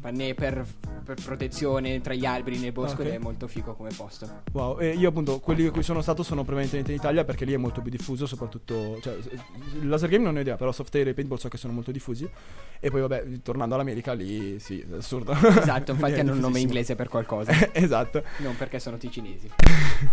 pannè 0.00 0.34
per, 0.34 0.64
per 1.04 1.16
protezione 1.22 2.00
tra 2.00 2.14
gli 2.14 2.24
alberi 2.24 2.58
nel 2.58 2.72
bosco 2.72 3.02
Ok. 3.02 3.06
ed 3.08 3.14
è 3.14 3.18
molto 3.18 3.46
figo 3.46 3.74
come 3.74 3.90
posto. 3.96 4.42
Wow, 4.52 4.78
e 4.80 4.90
io 4.90 5.08
appunto 5.08 5.40
quelli 5.40 5.66
a 5.66 5.70
cui 5.70 5.82
sono 5.82 6.00
stato 6.02 6.22
sono 6.22 6.44
prevalentemente 6.44 6.92
in 6.92 6.98
Italia 6.98 7.24
perché 7.24 7.44
lì 7.44 7.52
è 7.52 7.56
molto 7.56 7.80
più 7.80 7.90
diffuso, 7.90 8.26
soprattutto 8.26 8.98
cioè, 9.00 9.16
il 9.80 9.88
laser 9.88 10.08
game 10.08 10.24
non 10.24 10.36
ho 10.36 10.40
idea, 10.40 10.56
però 10.56 10.72
soft 10.72 10.94
air 10.94 11.08
e 11.08 11.14
paintball 11.14 11.38
so 11.38 11.48
che 11.48 11.56
sono 11.56 11.72
molto 11.72 11.90
diffusi. 11.90 12.28
E 12.84 12.90
poi 12.90 13.00
vabbè, 13.00 13.42
tornando 13.42 13.74
all'America 13.76 14.12
lì 14.12 14.58
sì, 14.58 14.80
è 14.80 14.96
assurdo. 14.96 15.32
Esatto, 15.32 15.92
infatti 15.92 16.18
hanno 16.18 16.32
un 16.32 16.38
nome 16.38 16.60
inglese 16.60 16.96
per 16.96 17.08
qualcosa, 17.08 17.52
esatto. 17.72 18.22
non 18.38 18.56
perché 18.56 18.78
sono 18.80 18.96
ticinesi. 18.96 19.50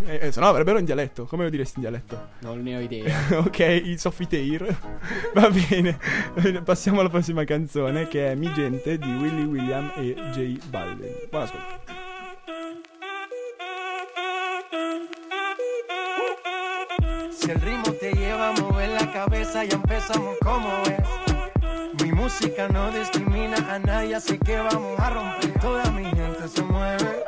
E, 0.05 0.19
e 0.27 0.31
se 0.31 0.39
no 0.39 0.47
avrebbero 0.47 0.77
in 0.77 0.85
dialetto, 0.85 1.25
come 1.25 1.43
lo 1.43 1.49
diresti 1.49 1.75
in 1.77 1.81
dialetto? 1.81 2.27
Non 2.41 2.61
ne 2.61 2.77
ho 2.77 2.79
idea. 2.79 3.17
ok, 3.39 3.59
i 3.59 3.97
soffitair. 3.97 4.77
Va 5.33 5.49
bene. 5.49 5.97
Passiamo 6.63 6.99
alla 6.99 7.09
prossima 7.09 7.43
canzone 7.43 8.07
che 8.07 8.31
è 8.31 8.35
Mi 8.35 8.51
gente 8.53 8.97
di 8.97 9.11
Willy 9.15 9.43
William 9.59 9.91
e 9.97 10.15
J 10.33 10.59
Balvin. 10.71 11.13
Buon 11.31 11.43
ascolto. 11.43 11.67
Si 17.31 17.51
el 17.51 17.61
ritmo 17.61 17.91
te 17.99 18.13
lleva 18.13 18.49
a 18.49 18.51
mover 18.53 18.89
la 18.89 19.11
cabeza, 19.11 19.65
ya 19.65 19.75
empezamos 19.75 20.37
como 20.41 20.69
es. 20.83 22.03
Mi 22.03 22.11
música 22.13 22.69
no 22.69 22.89
discrimina 22.91 23.57
a 23.69 23.79
nadie, 23.79 24.15
así 24.15 24.37
que 24.37 24.57
vamos 24.57 24.97
a 24.97 25.09
romper. 25.09 25.59
Toda 25.59 25.91
mi 25.91 26.05
gente 26.05 26.47
se 26.47 26.63
mueve. 26.63 27.23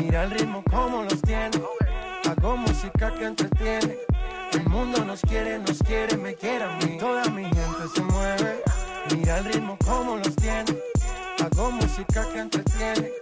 Mira 0.00 0.24
el 0.24 0.30
ritmo 0.30 0.64
como 0.70 1.02
los 1.02 1.20
tiene. 1.20 1.60
Hago 2.24 2.56
música 2.56 3.12
que 3.14 3.26
entretiene. 3.26 3.98
El 4.52 4.68
mundo 4.68 5.04
nos 5.04 5.20
quiere, 5.20 5.58
nos 5.58 5.78
quiere, 5.82 6.16
me 6.16 6.34
quiere 6.34 6.64
a 6.64 6.76
mí. 6.78 6.96
Toda 6.98 7.24
mi 7.30 7.44
gente 7.44 7.88
se 7.94 8.00
mueve. 8.00 8.62
Mira 9.14 9.38
el 9.38 9.44
ritmo 9.44 9.76
como 9.84 10.16
los 10.16 10.34
tiene. 10.36 10.64
Hago 11.44 11.70
música 11.72 12.26
que 12.32 12.38
entretiene. 12.38 13.12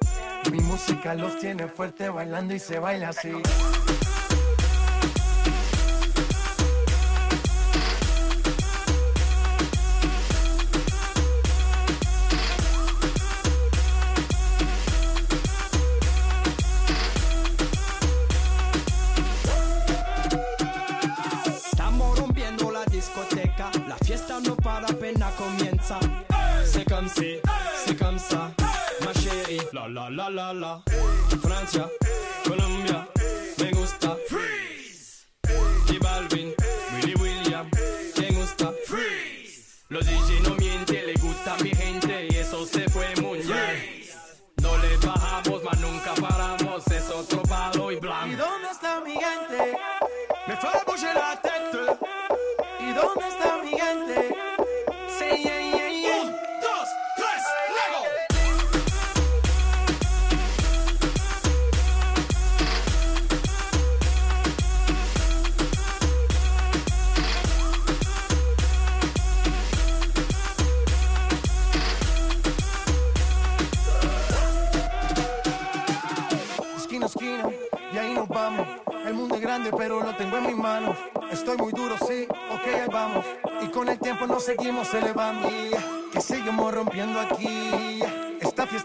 Mi 0.53 0.61
música 0.61 1.13
los 1.17 1.41
tiene 1.41 1.67
fuerte 1.67 2.09
bailando 2.09 2.55
y 2.55 2.61
se 2.61 2.79
baila 2.79 3.09
así. 3.09 3.33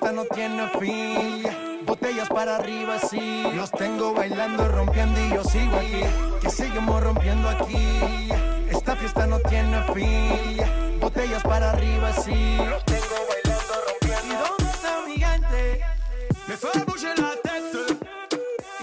Fiesta 0.08 0.12
no 0.12 0.26
tiene 0.26 0.68
fin. 0.80 1.86
Botellas 1.86 2.30
para 2.30 2.58
arriba, 2.58 3.00
sí. 3.00 3.44
Los 3.54 3.72
tengo 3.72 4.14
bailando, 4.14 4.68
rompiendo 4.68 5.20
y 5.20 5.30
yo 5.34 5.44
sigo 5.44 5.76
aquí. 5.78 6.02
Que 6.42 6.50
seguimos 6.50 7.04
rompiendo 7.04 7.50
aquí. 7.50 8.30
Esta 8.70 8.96
fiesta 8.96 9.28
no 9.28 9.40
tiene 9.40 9.82
fin. 9.94 11.00
Botellas 11.00 11.44
para 11.44 11.72
arriba, 11.72 12.14
sí. 12.14 12.58
Los 12.58 12.86
tengo 12.86 13.18
bailando, 13.30 13.74
rompiendo. 13.88 14.28
¿Y 14.28 14.38
dónde 14.48 14.72
está 14.72 14.92
mi? 15.08 15.18
Me 16.48 16.58
fait 16.58 16.86
bouger 16.86 17.20
la 17.20 17.32
tête. 17.44 17.98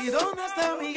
¿Y 0.03 0.07
dónde 0.09 0.47
está 0.47 0.77
mi? 0.81 0.95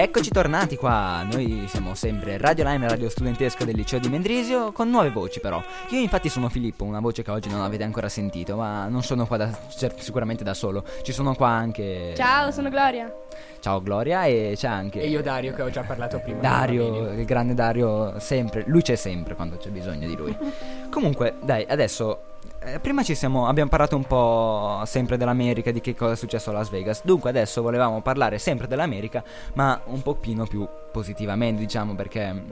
E 0.00 0.04
rieccoci 0.04 0.30
tornati 0.30 0.76
qua, 0.76 1.26
noi 1.30 1.66
siamo 1.68 1.94
sempre 1.94 2.38
Radio 2.38 2.64
Line, 2.64 2.88
radio 2.88 3.10
studentesca 3.10 3.66
del 3.66 3.76
liceo 3.76 3.98
di 3.98 4.08
Mendrisio, 4.08 4.72
con 4.72 4.88
nuove 4.88 5.10
voci 5.10 5.40
però. 5.40 5.62
Io 5.90 6.00
infatti 6.00 6.30
sono 6.30 6.48
Filippo, 6.48 6.84
una 6.84 7.00
voce 7.00 7.22
che 7.22 7.30
oggi 7.30 7.50
non 7.50 7.60
avete 7.60 7.84
ancora 7.84 8.08
sentito, 8.08 8.56
ma 8.56 8.88
non 8.88 9.02
sono 9.02 9.26
qua 9.26 9.36
da, 9.36 9.54
sicuramente 9.98 10.42
da 10.42 10.54
solo. 10.54 10.84
Ci 11.02 11.12
sono 11.12 11.34
qua 11.34 11.48
anche... 11.48 12.14
Ciao, 12.16 12.50
sono 12.50 12.70
Gloria. 12.70 13.12
Ciao 13.60 13.82
Gloria 13.82 14.24
e 14.24 14.54
c'è 14.56 14.68
anche... 14.68 15.02
E 15.02 15.08
io 15.08 15.20
Dario 15.20 15.52
che 15.52 15.60
ho 15.60 15.68
già 15.68 15.82
parlato 15.82 16.18
prima. 16.20 16.40
Dario, 16.40 17.10
il 17.10 17.26
grande 17.26 17.52
Dario, 17.52 18.18
sempre, 18.20 18.64
lui 18.68 18.80
c'è 18.80 18.96
sempre 18.96 19.34
quando 19.34 19.58
c'è 19.58 19.68
bisogno 19.68 20.08
di 20.08 20.16
lui. 20.16 20.34
Comunque, 20.88 21.34
dai, 21.42 21.66
adesso 21.68 22.29
eh, 22.62 22.78
prima 22.78 23.02
siamo, 23.02 23.46
abbiamo 23.46 23.70
parlato 23.70 23.96
un 23.96 24.04
po' 24.04 24.82
sempre 24.84 25.16
dell'America, 25.16 25.70
di 25.70 25.80
che 25.80 25.94
cosa 25.94 26.12
è 26.12 26.16
successo 26.16 26.50
a 26.50 26.54
Las 26.54 26.70
Vegas. 26.70 27.02
Dunque 27.04 27.30
adesso 27.30 27.62
volevamo 27.62 28.02
parlare 28.02 28.38
sempre 28.38 28.66
dell'America, 28.66 29.24
ma 29.54 29.80
un 29.86 30.02
pochino 30.02 30.46
più 30.46 30.66
positivamente, 30.92 31.60
diciamo, 31.60 31.94
perché 31.94 32.44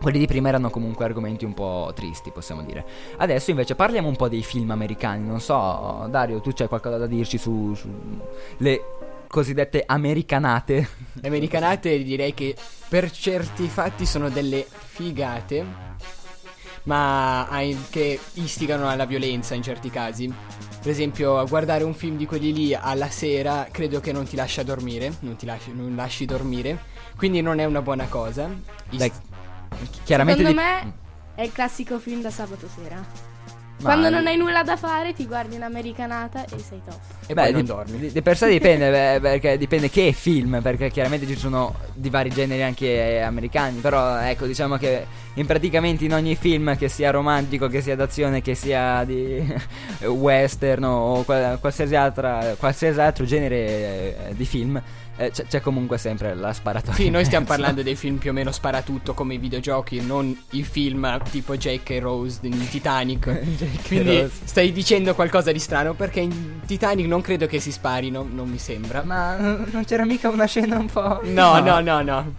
quelli 0.00 0.18
di 0.18 0.26
prima 0.26 0.48
erano 0.48 0.70
comunque 0.70 1.04
argomenti 1.04 1.44
un 1.44 1.54
po' 1.54 1.92
tristi, 1.94 2.30
possiamo 2.30 2.62
dire. 2.62 2.84
Adesso 3.16 3.50
invece 3.50 3.74
parliamo 3.74 4.08
un 4.08 4.16
po' 4.16 4.28
dei 4.28 4.42
film 4.42 4.70
americani. 4.70 5.26
Non 5.26 5.40
so, 5.40 6.06
Dario, 6.10 6.40
tu 6.40 6.52
c'hai 6.52 6.68
qualcosa 6.68 6.98
da 6.98 7.06
dirci 7.06 7.38
su, 7.38 7.74
su 7.74 7.88
le 8.58 8.82
cosiddette 9.26 9.82
americanate? 9.86 10.88
Le 11.14 11.28
americanate 11.28 12.02
direi 12.02 12.34
che 12.34 12.56
per 12.88 13.10
certi 13.10 13.66
fatti 13.68 14.06
sono 14.06 14.28
delle 14.30 14.66
figate, 14.68 15.64
ma 16.88 17.46
che 17.90 18.18
istigano 18.34 18.88
alla 18.88 19.04
violenza 19.04 19.54
in 19.54 19.62
certi 19.62 19.90
casi. 19.90 20.26
Per 20.80 20.90
esempio, 20.90 21.44
guardare 21.46 21.84
un 21.84 21.92
film 21.92 22.16
di 22.16 22.24
quelli 22.24 22.52
lì 22.54 22.74
alla 22.74 23.10
sera 23.10 23.68
credo 23.70 24.00
che 24.00 24.10
non 24.10 24.24
ti 24.26 24.36
lascia 24.36 24.62
dormire, 24.62 25.12
non 25.20 25.36
ti 25.36 25.44
lasci, 25.44 25.72
non 25.74 25.94
lasci 25.94 26.24
dormire, 26.24 26.78
quindi 27.16 27.42
non 27.42 27.58
è 27.58 27.66
una 27.66 27.82
buona 27.82 28.06
cosa. 28.06 28.48
Ist- 28.90 28.98
Dai, 28.98 29.12
chiaramente 30.04 30.40
Secondo 30.42 30.62
di- 30.62 30.66
me 30.66 30.94
è 31.34 31.42
il 31.42 31.52
classico 31.52 31.98
film 31.98 32.22
da 32.22 32.30
sabato 32.30 32.66
sera. 32.74 33.27
Quando 33.80 34.10
non 34.10 34.26
hai 34.26 34.36
nulla 34.36 34.64
da 34.64 34.76
fare, 34.76 35.12
ti 35.12 35.24
guardi 35.24 35.54
un'americanata 35.54 36.44
e 36.44 36.58
sei 36.58 36.80
top. 36.84 36.98
E 37.28 37.34
Beh, 37.34 37.42
poi 37.42 37.52
non 37.52 37.60
di, 37.60 37.66
dormi. 37.66 37.98
di- 37.98 38.10
di 38.12 38.22
per 38.22 38.36
sé 38.36 38.48
dipende, 38.48 38.90
beh, 38.90 39.20
perché 39.20 39.56
dipende 39.56 39.88
che 39.88 40.12
film, 40.12 40.60
perché 40.62 40.90
chiaramente 40.90 41.26
ci 41.26 41.36
sono 41.36 41.74
di 41.94 42.10
vari 42.10 42.30
generi 42.30 42.62
anche 42.62 42.86
eh, 42.86 43.20
americani, 43.20 43.78
però 43.78 44.18
ecco, 44.18 44.46
diciamo 44.46 44.76
che 44.78 45.06
in 45.34 45.46
praticamente 45.46 46.04
in 46.04 46.12
ogni 46.14 46.34
film, 46.34 46.76
che 46.76 46.88
sia 46.88 47.10
romantico, 47.12 47.68
che 47.68 47.80
sia 47.80 47.94
d'azione, 47.94 48.42
che 48.42 48.56
sia 48.56 49.04
di 49.04 49.46
western 50.06 50.82
o 50.84 51.22
qual- 51.22 51.60
qualsiasi, 51.60 51.94
altra, 51.94 52.54
qualsiasi 52.58 52.98
altro 53.00 53.24
genere 53.24 53.56
eh, 54.30 54.34
di 54.34 54.44
film, 54.44 54.82
eh, 55.18 55.30
c'è, 55.32 55.46
c'è 55.46 55.60
comunque 55.60 55.98
sempre 55.98 56.34
la 56.34 56.52
sparatoria. 56.52 56.94
Sì, 56.94 57.10
noi 57.10 57.24
stiamo 57.24 57.44
parlando 57.46 57.82
dei 57.82 57.96
film 57.96 58.16
più 58.16 58.30
o 58.30 58.32
meno 58.32 58.52
sparatutto 58.52 59.14
come 59.14 59.34
i 59.34 59.38
videogiochi, 59.38 60.00
non 60.00 60.36
i 60.50 60.62
film 60.62 61.20
tipo 61.30 61.56
Jake 61.56 61.96
e 61.96 62.00
Rose 62.00 62.38
in 62.42 62.68
Titanic. 62.68 63.24
Quindi 63.86 64.20
Rose. 64.22 64.32
stai 64.44 64.72
dicendo 64.72 65.14
qualcosa 65.14 65.50
di 65.50 65.58
strano 65.58 65.94
perché 65.94 66.20
in 66.20 66.60
Titanic 66.64 67.06
non 67.06 67.20
credo 67.20 67.46
che 67.46 67.58
si 67.58 67.72
sparino, 67.72 68.26
non 68.30 68.48
mi 68.48 68.58
sembra. 68.58 69.02
Ma 69.02 69.36
non 69.36 69.84
c'era 69.84 70.04
mica 70.04 70.28
una 70.28 70.46
scena 70.46 70.78
un 70.78 70.86
po'... 70.86 71.20
No, 71.24 71.58
no, 71.58 71.80
no, 71.80 72.00
no. 72.00 72.34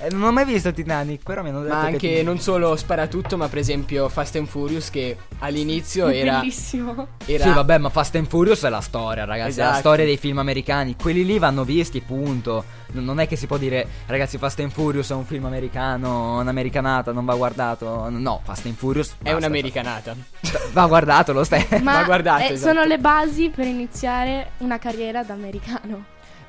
Eh, 0.00 0.10
non 0.10 0.22
ho 0.22 0.30
mai 0.32 0.44
visto 0.44 0.72
Titanic, 0.72 1.22
però 1.24 1.42
mi 1.42 1.48
hanno 1.48 1.62
detto 1.62 1.74
Ma 1.74 1.80
che- 1.86 1.88
anche 1.88 2.22
non 2.22 2.38
solo 2.38 2.76
sparatutto, 2.76 3.36
ma 3.36 3.48
per 3.48 3.58
esempio 3.58 4.08
Fast 4.08 4.36
and 4.36 4.46
Furious 4.46 4.90
che 4.90 5.16
all'inizio 5.40 6.06
era 6.08 6.38
Bellissimo. 6.38 7.08
era 7.26 7.42
Sì, 7.44 7.52
vabbè, 7.52 7.78
ma 7.78 7.88
Fast 7.88 8.14
and 8.14 8.28
Furious 8.28 8.62
è 8.62 8.68
la 8.68 8.80
storia, 8.80 9.24
ragazzi. 9.24 9.58
È 9.58 9.62
la 9.62 9.68
Esatto. 9.70 9.78
storia 9.80 10.04
dei 10.04 10.16
film 10.16 10.38
americani. 10.38 10.94
Quelli 10.94 11.24
lì 11.24 11.38
vanno 11.38 11.64
visti, 11.64 12.00
punto. 12.00 12.64
Non 12.92 13.18
è 13.18 13.26
che 13.26 13.34
si 13.36 13.46
può 13.46 13.56
dire, 13.58 13.86
ragazzi, 14.06 14.38
Fast 14.38 14.60
and 14.60 14.70
Furious 14.70 15.10
è 15.10 15.14
un 15.14 15.24
film 15.26 15.44
americano, 15.46 16.38
un'americanata, 16.38 17.10
non 17.12 17.24
va 17.24 17.34
guardato. 17.34 18.08
No, 18.08 18.40
Fast 18.44 18.66
and 18.66 18.76
Furious 18.76 19.10
è 19.18 19.22
basta. 19.22 19.36
un'americanata. 19.38 20.14
Va 20.72 20.86
guardato 20.86 21.32
lo 21.32 21.42
stesso. 21.44 21.76
Ma 21.82 21.94
Va 21.98 22.04
guardato, 22.04 22.42
eh, 22.44 22.52
esatto. 22.52 22.72
sono 22.72 22.84
le 22.86 22.98
basi 22.98 23.50
per 23.54 23.66
iniziare 23.66 24.52
una 24.58 24.78
carriera 24.78 25.24
da 25.24 25.32
americano. 25.34 26.04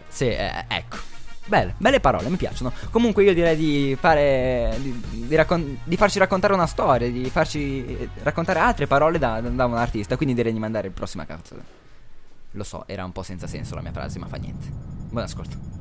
Sì, 0.07 0.25
eh, 0.25 0.65
ecco. 0.67 0.97
Belle, 1.49 1.73
belle 1.77 1.99
parole, 1.99 2.29
mi 2.29 2.37
piacciono. 2.37 2.71
Comunque 2.91 3.23
io 3.23 3.33
direi 3.33 3.55
di 3.55 3.97
fare. 3.99 4.77
di, 4.79 5.25
di 5.25 5.35
raccon- 5.35 5.79
di 5.83 5.97
farci 5.97 6.19
raccontare 6.19 6.53
una 6.53 6.67
storia, 6.67 7.09
di 7.09 7.27
farci 7.31 7.83
eh, 7.85 8.09
raccontare 8.21 8.59
altre 8.59 8.85
parole 8.85 9.17
da, 9.17 9.41
da 9.41 9.65
un 9.65 9.73
artista. 9.73 10.15
Quindi 10.15 10.35
direi 10.35 10.53
di 10.53 10.59
mandare 10.59 10.87
il 10.87 10.93
prossima 10.93 11.25
canzone. 11.25 11.77
Lo 12.51 12.63
so, 12.63 12.83
era 12.85 13.03
un 13.03 13.11
po' 13.11 13.23
senza 13.23 13.47
senso 13.47 13.73
la 13.73 13.81
mia 13.81 13.91
frase, 13.91 14.19
ma 14.19 14.27
fa 14.27 14.37
niente. 14.37 14.67
Buon 15.09 15.23
ascolto. 15.23 15.79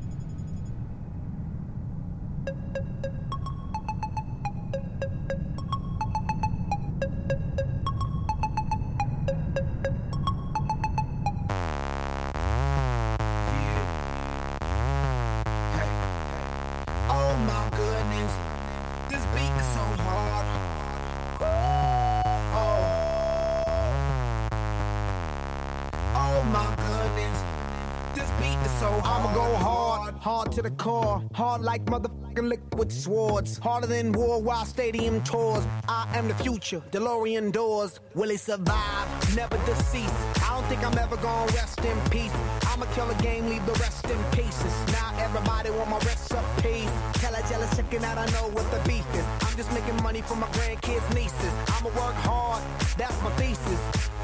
To 30.61 30.69
the 30.69 30.75
core, 30.75 31.23
hard 31.33 31.61
like 31.61 31.85
motherfucking 31.85 32.49
liquid 32.49 32.91
swords, 32.91 33.57
harder 33.57 33.87
than 33.87 34.11
war 34.11 34.29
worldwide 34.29 34.67
stadium 34.67 35.21
tours. 35.23 35.65
I 35.87 36.05
am 36.17 36.27
the 36.27 36.33
future, 36.35 36.81
DeLorean 36.91 37.51
doors. 37.51 37.99
Will 38.13 38.29
he 38.29 38.37
survive? 38.37 39.07
Never 39.35 39.57
deceased. 39.65 40.13
I 40.43 40.49
don't 40.53 40.67
think 40.67 40.83
I'm 40.85 40.97
ever 40.97 41.15
gonna 41.17 41.51
rest 41.53 41.79
in 41.85 41.97
peace. 42.09 42.33
I'ma 42.67 42.85
kill 42.93 43.09
a 43.09 43.15
game, 43.21 43.47
leave 43.47 43.65
the 43.65 43.73
rest 43.73 44.03
in 44.05 44.17
pieces. 44.31 44.73
Now 44.91 45.13
everybody 45.19 45.69
want 45.71 45.91
my 45.91 45.99
recipes. 45.99 46.89
Hella 47.21 47.41
jealous, 47.49 47.73
checking 47.77 48.03
out, 48.03 48.17
I 48.17 48.25
know 48.31 48.49
what 48.49 48.69
the 48.71 48.81
beef 48.89 49.07
is. 49.15 49.25
I'm 49.41 49.55
just 49.55 49.71
making 49.71 50.01
money 50.03 50.21
for 50.21 50.35
my 50.35 50.47
grandkids, 50.47 51.07
nieces. 51.15 51.53
I'ma 51.67 51.89
work 51.89 52.17
hard, 52.27 52.61
that's 52.97 53.21
my 53.21 53.31
thesis. 53.37 53.81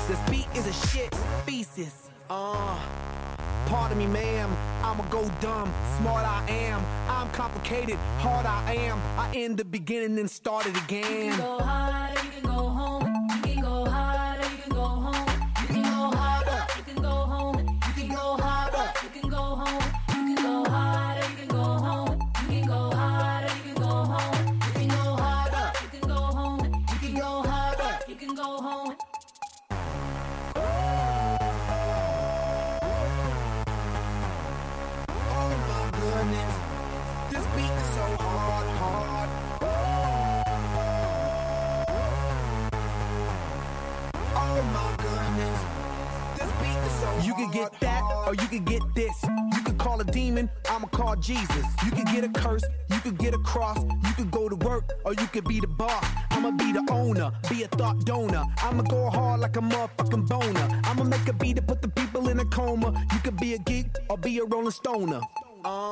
This 0.09 0.19
beat 0.29 0.47
is 0.53 0.67
a 0.67 0.73
shit 0.87 1.13
thesis. 1.45 2.09
Uh, 2.29 2.77
Pardon 3.65 3.97
me, 3.97 4.07
ma'am. 4.07 4.55
I'ma 4.83 5.03
go 5.09 5.29
dumb. 5.41 5.73
Smart 5.97 6.25
I 6.25 6.45
am. 6.49 6.81
I'm 7.09 7.29
complicated. 7.31 7.95
Hard 8.19 8.45
I 8.45 8.75
am. 8.75 8.99
I 9.17 9.31
end 9.35 9.57
the 9.57 9.65
beginning 9.65 10.19
and 10.19 10.29
start 10.29 10.67
it 10.67 10.77
again. 10.83 11.33
Or 48.27 48.33
you 48.35 48.47
could 48.47 48.65
get 48.65 48.81
this. 48.95 49.15
You 49.23 49.61
could 49.63 49.77
call 49.77 49.99
a 50.01 50.03
demon, 50.03 50.49
I'ma 50.69 50.87
call 50.87 51.15
Jesus. 51.15 51.65
You 51.85 51.91
could 51.91 52.07
get 52.07 52.23
a 52.23 52.29
curse, 52.29 52.63
you 52.89 52.99
could 52.99 53.17
get 53.17 53.33
a 53.33 53.37
cross. 53.39 53.77
You 53.83 54.13
could 54.15 54.31
go 54.31 54.49
to 54.49 54.55
work 54.55 54.93
or 55.03 55.13
you 55.13 55.27
could 55.27 55.45
be 55.45 55.59
the 55.59 55.67
boss. 55.67 56.05
I'ma 56.31 56.51
be 56.51 56.71
the 56.71 56.85
owner, 56.91 57.31
be 57.49 57.63
a 57.63 57.67
thought 57.67 58.05
donor. 58.05 58.45
I'ma 58.63 58.83
go 58.83 59.09
hard 59.09 59.41
like 59.41 59.57
a 59.57 59.61
motherfucking 59.61 60.27
boner. 60.27 60.81
I'ma 60.83 61.03
make 61.03 61.27
a 61.27 61.33
beat 61.33 61.57
to 61.57 61.61
put 61.61 61.81
the 61.81 61.89
people 61.89 62.29
in 62.29 62.39
a 62.39 62.45
coma. 62.45 62.93
You 63.13 63.19
could 63.19 63.37
be 63.37 63.53
a 63.53 63.59
geek 63.59 63.87
or 64.09 64.17
be 64.17 64.39
a 64.39 64.45
rolling 64.45 64.71
stoner. 64.71 65.21
Uh, 65.63 65.91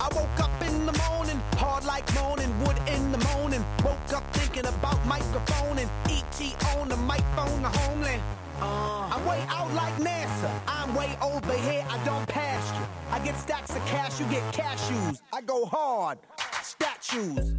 I 0.00 0.08
woke 0.14 0.40
up 0.40 0.62
in 0.62 0.86
the 0.86 0.92
morning, 1.08 1.40
hard 1.56 1.84
like 1.84 2.02
moaning, 2.14 2.52
wood 2.64 2.76
in 2.88 3.12
the 3.12 3.18
morning. 3.32 3.64
Woke 3.84 4.12
up 4.12 4.24
thinking 4.34 4.66
about 4.66 5.04
microphone 5.06 5.78
and 5.78 5.90
ET 6.06 6.66
on 6.76 6.88
the 6.88 6.96
microphone, 6.96 7.62
the 7.62 7.68
homeland. 7.68 8.22
Uh, 8.60 9.08
I'm 9.12 9.24
way 9.26 9.44
out 9.48 9.72
like 9.74 9.94
NASA. 9.96 10.50
I'm 10.66 10.94
way 10.94 11.16
over 11.22 11.52
here. 11.52 11.84
I 11.88 12.02
don't 12.04 12.26
pass 12.28 12.72
you. 12.78 12.86
I 13.12 13.18
get 13.24 13.36
stacks 13.36 13.70
of 13.70 13.84
cash. 13.86 14.18
You 14.20 14.26
get 14.26 14.42
cashews. 14.52 15.20
I 15.32 15.40
go 15.42 15.64
hard. 15.66 16.18
Statues. 16.62 17.54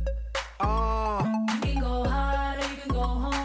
Uh, 0.59 1.23
You 1.55 1.61
can 1.61 1.81
go 1.81 2.03
harder, 2.03 2.61
you 2.69 2.75
can 2.81 2.91
go 2.91 3.01
home. 3.01 3.38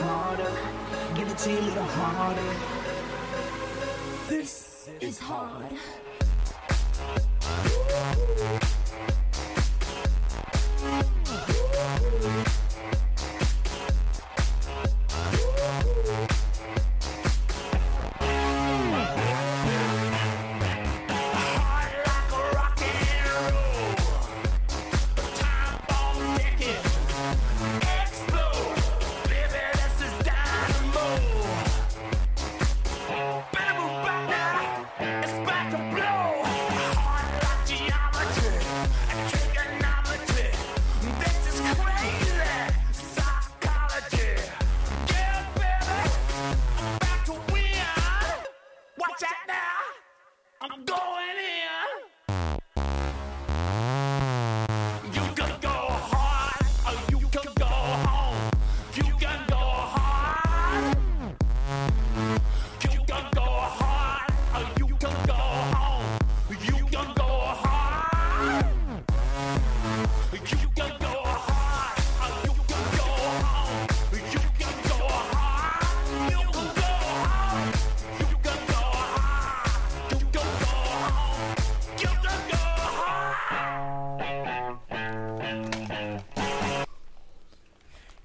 Harder. 0.00 0.52
Give 1.14 1.28
it 1.28 1.38
to 1.38 1.50
you 1.50 1.58
a 1.58 1.60
little 1.60 1.84
harder. 1.84 2.77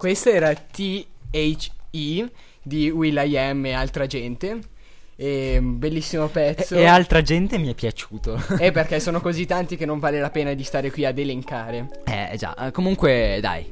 Questo 0.03 0.31
era 0.31 0.53
THE 0.53 1.07
di 2.61 2.89
Will.i.am 2.89 3.65
e 3.67 3.71
altra 3.71 4.05
gente. 4.05 4.59
E 5.15 5.57
un 5.57 5.79
bellissimo 5.79 6.27
pezzo. 6.27 6.75
E, 6.75 6.81
e 6.81 6.85
altra 6.87 7.21
gente 7.21 7.57
mi 7.57 7.69
è 7.69 7.73
piaciuto. 7.73 8.37
Eh, 8.59 8.71
perché 8.75 8.99
sono 8.99 9.21
così 9.21 9.45
tanti 9.45 9.77
che 9.77 9.85
non 9.85 9.99
vale 9.99 10.19
la 10.19 10.29
pena 10.29 10.53
di 10.55 10.63
stare 10.65 10.91
qui 10.91 11.05
ad 11.05 11.17
elencare. 11.17 12.01
Eh 12.03 12.35
già, 12.35 12.53
eh, 12.53 12.71
comunque 12.71 13.39
dai, 13.39 13.65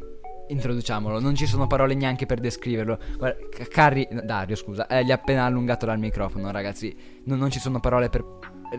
introduciamolo, 0.48 1.20
non 1.20 1.36
ci 1.36 1.46
sono 1.46 1.68
parole 1.68 1.96
neanche 1.96 2.26
per 2.26 2.40
descriverlo. 2.40 2.98
Guarda, 3.18 3.38
Carri, 3.68 4.08
no, 4.12 4.22
Dario 4.24 4.56
scusa, 4.56 4.88
eh, 4.88 5.04
gli 5.04 5.12
ha 5.12 5.16
appena 5.16 5.44
allungato 5.44 5.86
dal 5.86 6.00
microfono 6.00 6.50
ragazzi, 6.50 6.96
non, 7.26 7.40
non 7.40 7.52
ci 7.52 7.60
sono 7.60 7.82
parole 7.82 8.08
per, 8.08 8.24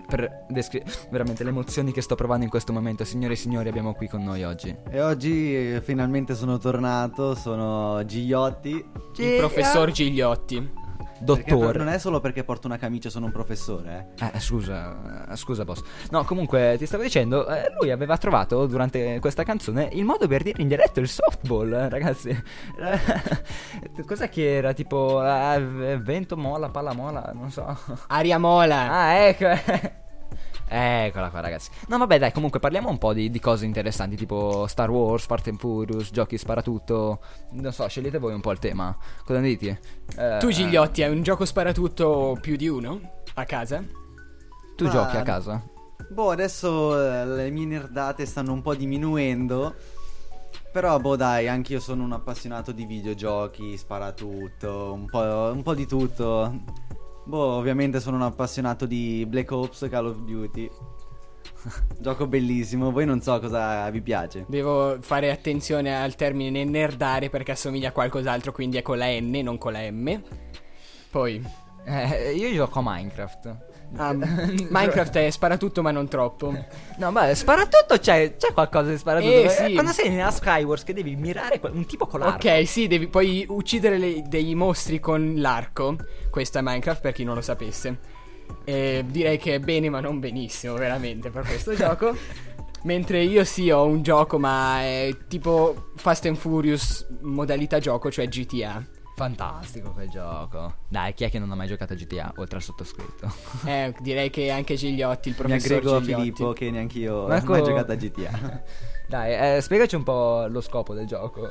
per 0.07 0.47
descrivere 0.49 0.91
veramente 1.11 1.45
le 1.45 1.51
emozioni 1.51 1.93
che 1.93 2.03
sto 2.03 2.15
provando 2.15 2.45
in 2.45 2.51
questo 2.51 2.73
momento. 2.73 3.05
Signore 3.05 3.35
e 3.35 3.37
signori 3.37 3.69
abbiamo 3.69 3.95
qui 3.95 4.09
con 4.09 4.23
noi 4.23 4.45
oggi. 4.45 4.75
E 4.91 5.03
oggi 5.03 5.75
eh, 5.75 5.81
finalmente 5.83 6.35
sono 6.35 6.59
tornato, 6.59 7.35
sono 7.35 8.05
Gigliotti. 8.05 8.85
Il 9.17 9.37
professor 9.39 9.91
Gigliotti. 9.91 10.81
Dottore. 11.23 11.79
non 11.79 11.89
è 11.89 11.99
solo 11.99 12.21
perché 12.21 12.45
porto 12.45 12.67
una 12.67 12.79
camicia, 12.79 13.09
sono 13.11 13.27
un 13.27 13.33
professore. 13.33 14.09
Eh, 14.19 14.41
scusa, 14.41 15.29
eh, 15.31 15.37
scusa 15.37 15.65
boss. 15.65 15.83
No, 16.11 16.25
comunque 16.25 16.77
ti 16.79 16.87
stavo 16.87 17.03
dicendo, 17.03 17.49
eh, 17.49 17.73
lui 17.81 17.91
aveva 17.91 18.17
trovato 18.17 18.67
durante 18.67 19.19
questa 19.21 19.45
canzone 19.45 19.89
il 19.93 20.05
modo 20.05 20.27
per 20.27 20.43
dire 20.43 20.61
in 20.63 20.69
diretto 20.69 21.01
il 21.01 21.09
softball, 21.09 21.73
eh, 21.73 21.89
ragazzi. 21.89 22.29
Eh, 22.31 24.05
Cos'è 24.05 24.29
che 24.29 24.57
era 24.57 24.73
tipo 24.73 25.23
eh, 25.25 25.99
vento 26.01 26.37
mola, 26.37 26.71
palla 26.71 26.93
mola, 26.93 27.31
non 27.35 27.51
so. 27.51 27.77
Aria 28.09 28.39
mola. 28.39 28.91
Ah, 28.91 29.13
ecco. 29.15 30.01
Eccola 30.69 31.29
qua, 31.31 31.41
ragazzi. 31.41 31.71
No, 31.89 31.99
vabbè, 31.99 32.19
dai, 32.19 32.33
comunque 32.33 32.59
parliamo 32.59 32.89
un 32.89 32.99
po' 32.99 33.13
di, 33.13 33.31
di 33.31 33.41
cose 33.41 33.65
interessanti, 33.67 34.17
tipo 34.17 34.67
Star 34.67 34.91
Wars, 34.91 35.27
Fast 35.27 35.49
and 35.49 35.59
Furious, 35.59 36.11
giochi 36.11 36.39
sparatutto. 36.39 37.21
Non 37.51 37.73
so, 37.73 37.87
scegliete 37.89 38.19
voi 38.19 38.33
un 38.35 38.41
po' 38.41 38.53
il 38.53 38.59
tema. 38.59 38.97
Cosa 39.25 39.41
ne 39.41 39.49
dite? 39.49 39.81
Eh, 40.17 40.39
Tu 40.41 40.51
Gigliotti 40.51 41.03
hai 41.03 41.11
un 41.11 41.23
gioco 41.23 41.45
sparatutto 41.45 42.39
più 42.41 42.57
di 42.57 42.69
uno 42.69 43.01
a 43.35 43.45
casa? 43.45 43.85
Tu 44.77 44.85
Ma- 44.85 44.91
giochi 44.91 45.17
a 45.17 45.23
casa? 45.23 45.63
Boh, 46.09 46.31
adesso 46.31 46.99
eh, 47.01 47.27
le 47.27 47.51
mie 47.51 47.67
nerdate 47.67 48.27
stanno 48.27 48.53
un 48.53 48.63
po' 48.63 48.75
diminuendo. 48.75 49.75
Però, 50.73 50.99
boh, 50.99 51.17
dai, 51.17 51.49
anch'io 51.49 51.81
sono 51.81 52.03
un 52.03 52.13
appassionato 52.13 52.73
di 52.73 52.87
videogiochi, 52.87 53.77
sparatutto, 53.77 54.93
un 54.95 55.05
po', 55.07 55.19
un 55.53 55.63
po' 55.63 55.75
di 55.75 55.87
tutto. 55.87 56.61
Boh, 57.25 57.57
ovviamente 57.57 58.01
sono 58.01 58.17
un 58.17 58.23
appassionato 58.23 58.87
di 58.87 59.25
Black 59.29 59.51
Ops, 59.51 59.87
Call 59.89 60.07
of 60.07 60.19
Duty. 60.19 60.71
Gioco 61.99 62.27
bellissimo, 62.27 62.91
voi 62.91 63.05
non 63.07 63.21
so 63.21 63.39
cosa 63.39 63.89
vi 63.91 64.01
piace. 64.01 64.45
Devo 64.49 64.99
fare 65.01 65.31
attenzione 65.31 65.95
al 66.01 66.17
termine 66.17 66.65
nerdare 66.65 67.31
perché 67.31 67.53
assomiglia 67.53 67.89
a 67.89 67.93
qualcos'altro, 67.93 68.53
quindi 68.53 68.77
è 68.77 68.83
con 68.83 68.99
la 68.99 69.07
N, 69.07 69.41
non 69.43 69.59
con 69.59 69.73
la 69.73 69.91
M. 69.91 70.21
Poi. 71.11 71.43
Eh, 71.85 72.33
io 72.35 72.53
gioco 72.55 72.79
a 72.81 72.83
Minecraft. 72.85 73.71
Ah, 73.97 74.13
Minecraft 74.15 75.17
è 75.19 75.31
sparatutto 75.31 75.83
ma 75.83 75.91
non 75.91 76.09
troppo. 76.09 76.53
No, 76.97 77.13
beh, 77.13 77.35
sparatutto 77.35 77.99
c'è, 77.99 78.37
c'è 78.37 78.53
qualcosa 78.53 78.91
di 78.91 78.97
sparatutto. 78.99 79.31
Eh, 79.33 79.45
Eh, 79.45 79.49
sì. 79.49 79.73
Quando 79.75 79.93
sei 79.93 80.09
nella 80.11 80.31
Skywars 80.31 80.83
che 80.85 80.95
devi 80.95 81.15
mirare 81.17 81.61
un 81.73 81.85
tipo 81.87 82.07
con 82.07 82.21
l'arco. 82.21 82.49
Ok, 82.49 82.67
sì, 82.67 82.87
devi 82.87 83.09
poi 83.09 83.45
uccidere 83.49 83.99
le- 83.99 84.23
dei 84.27 84.55
mostri 84.55 84.99
con 85.01 85.35
l'arco. 85.37 85.97
Questo 86.31 86.59
è 86.59 86.63
Minecraft 86.63 87.01
per 87.01 87.13
chi 87.13 87.25
non 87.25 87.35
lo 87.35 87.43
sapesse. 87.43 87.99
E 88.65 89.05
direi 89.07 89.39
che 89.39 89.55
è 89.55 89.59
bene 89.59 89.89
ma 89.91 90.01
non 90.01 90.19
benissimo, 90.21 90.75
veramente, 90.75 91.31
per 91.31 91.45
questo 91.45 91.75
gioco. 91.77 92.17
Mentre 92.85 93.23
io 93.23 93.45
sì 93.45 93.71
ho 93.71 93.85
un 93.85 94.03
gioco, 94.03 94.39
ma 94.39 94.81
è 94.81 95.11
tipo 95.29 95.91
Fast 95.97 96.27
and 96.27 96.37
Furious 96.37 97.07
modalità 97.21 97.79
gioco, 97.79 98.11
cioè 98.11 98.27
GTA. 98.27 98.85
Fantastico 99.15 99.91
quel 99.93 100.09
gioco. 100.09 100.75
Dai, 100.89 101.15
chi 101.15 101.25
è 101.25 101.31
che 101.31 101.39
non 101.39 101.51
ha 101.51 101.55
mai 101.55 101.69
giocato 101.69 101.93
a 101.93 101.97
GTA 101.97 102.33
oltre 102.37 102.57
al 102.57 102.63
sottoscritto? 102.63 103.33
Eh, 103.65 103.95
direi 104.01 104.31
che 104.31 104.51
anche 104.51 104.75
Gigliotti, 104.75 105.29
il 105.29 105.35
Mi 105.39 105.43
professor 105.47 105.77
aggrego 105.77 105.97
a 105.97 106.01
Gigliotti. 106.01 106.21
Filippo 106.21 106.53
che 106.53 106.71
neanche 106.71 106.99
io 106.99 107.15
ho 107.17 107.29
mai 107.29 107.63
giocato 107.63 107.93
a 107.93 107.95
GTA. 107.95 108.63
Dai, 109.07 109.57
eh, 109.57 109.61
spiegaci 109.61 109.95
un 109.95 110.03
po' 110.03 110.47
lo 110.49 110.61
scopo 110.61 110.95
del 110.95 111.07
gioco. 111.07 111.51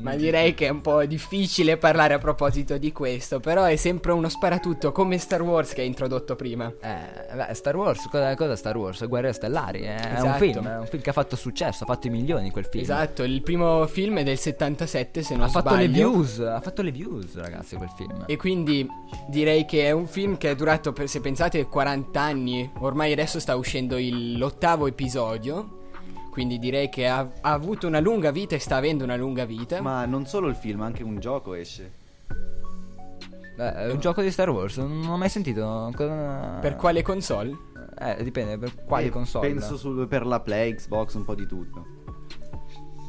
Ma 0.00 0.14
direi 0.16 0.54
che 0.54 0.66
è 0.66 0.68
un 0.68 0.80
po' 0.80 1.04
difficile 1.04 1.76
parlare 1.76 2.14
a 2.14 2.18
proposito 2.18 2.76
di 2.78 2.90
questo, 2.92 3.40
però 3.40 3.64
è 3.64 3.76
sempre 3.76 4.12
uno 4.12 4.28
sparatutto 4.28 4.90
come 4.92 5.18
Star 5.18 5.42
Wars 5.42 5.72
che 5.72 5.82
hai 5.82 5.86
introdotto 5.86 6.34
prima. 6.36 6.72
Eh, 6.80 7.34
beh, 7.34 7.54
Star 7.54 7.76
Wars, 7.76 8.08
cosa, 8.08 8.34
cosa 8.34 8.52
è 8.52 8.56
Star 8.56 8.76
Wars? 8.76 9.06
Guerre 9.06 9.32
stellari, 9.32 9.80
eh, 9.82 9.94
è 9.96 10.10
un 10.10 10.16
Esatto. 10.16 10.38
film, 10.38 10.66
è 10.68 10.78
un 10.78 10.86
film 10.86 11.02
che 11.02 11.10
ha 11.10 11.12
fatto 11.12 11.36
successo, 11.36 11.84
ha 11.84 11.86
fatto 11.86 12.06
i 12.08 12.10
milioni 12.10 12.50
quel 12.50 12.66
film. 12.66 12.82
Esatto, 12.82 13.22
il 13.22 13.42
primo 13.42 13.86
film 13.86 14.18
è 14.18 14.22
del 14.24 14.38
77 14.38 15.22
se 15.22 15.34
non 15.34 15.44
Ha 15.44 15.48
fatto 15.48 15.74
le 15.74 15.86
sbaglio. 15.86 16.10
views, 16.10 16.38
ha 16.40 16.60
fatto 16.60 16.82
le 16.82 16.90
views, 16.90 17.34
ragazzi, 17.36 17.76
quel 17.76 17.90
film. 17.96 18.24
E 18.26 18.36
quindi 18.36 18.86
direi 19.28 19.64
che 19.66 19.84
è 19.86 19.90
un 19.92 20.06
film 20.06 20.36
che 20.36 20.50
è 20.50 20.54
durato, 20.56 20.92
per- 20.92 21.08
se 21.08 21.20
pensate, 21.20 21.66
40 21.66 22.20
anni. 22.20 22.70
Ormai 22.80 23.12
adesso 23.12 23.38
sta 23.40 23.54
uscendo 23.56 23.96
il- 23.98 24.36
l'ottavo 24.38 24.86
episodio. 24.86 25.85
Quindi 26.36 26.58
direi 26.58 26.90
che 26.90 27.06
ha, 27.08 27.20
ha 27.40 27.52
avuto 27.52 27.86
una 27.86 27.98
lunga 27.98 28.30
vita 28.30 28.54
e 28.54 28.58
sta 28.58 28.76
avendo 28.76 29.04
una 29.04 29.16
lunga 29.16 29.46
vita. 29.46 29.80
Ma 29.80 30.04
non 30.04 30.26
solo 30.26 30.48
il 30.48 30.54
film, 30.54 30.82
anche 30.82 31.02
un 31.02 31.18
gioco 31.18 31.54
esce. 31.54 31.90
Beh, 33.56 33.72
è 33.72 33.90
un 33.90 33.98
gioco 34.00 34.20
di 34.20 34.30
Star 34.30 34.50
Wars, 34.50 34.76
non 34.76 35.02
ho 35.08 35.16
mai 35.16 35.30
sentito. 35.30 35.90
Per 35.96 36.76
quale 36.76 37.00
console? 37.00 37.56
Eh, 37.98 38.22
dipende, 38.22 38.58
per 38.58 38.84
quali 38.84 39.06
Eh, 39.06 39.08
console. 39.08 39.48
Penso 39.48 39.78
sul- 39.78 40.06
per 40.08 40.26
la 40.26 40.40
Play, 40.40 40.74
Xbox, 40.74 41.14
un 41.14 41.24
po' 41.24 41.34
di 41.34 41.46
tutto. 41.46 41.86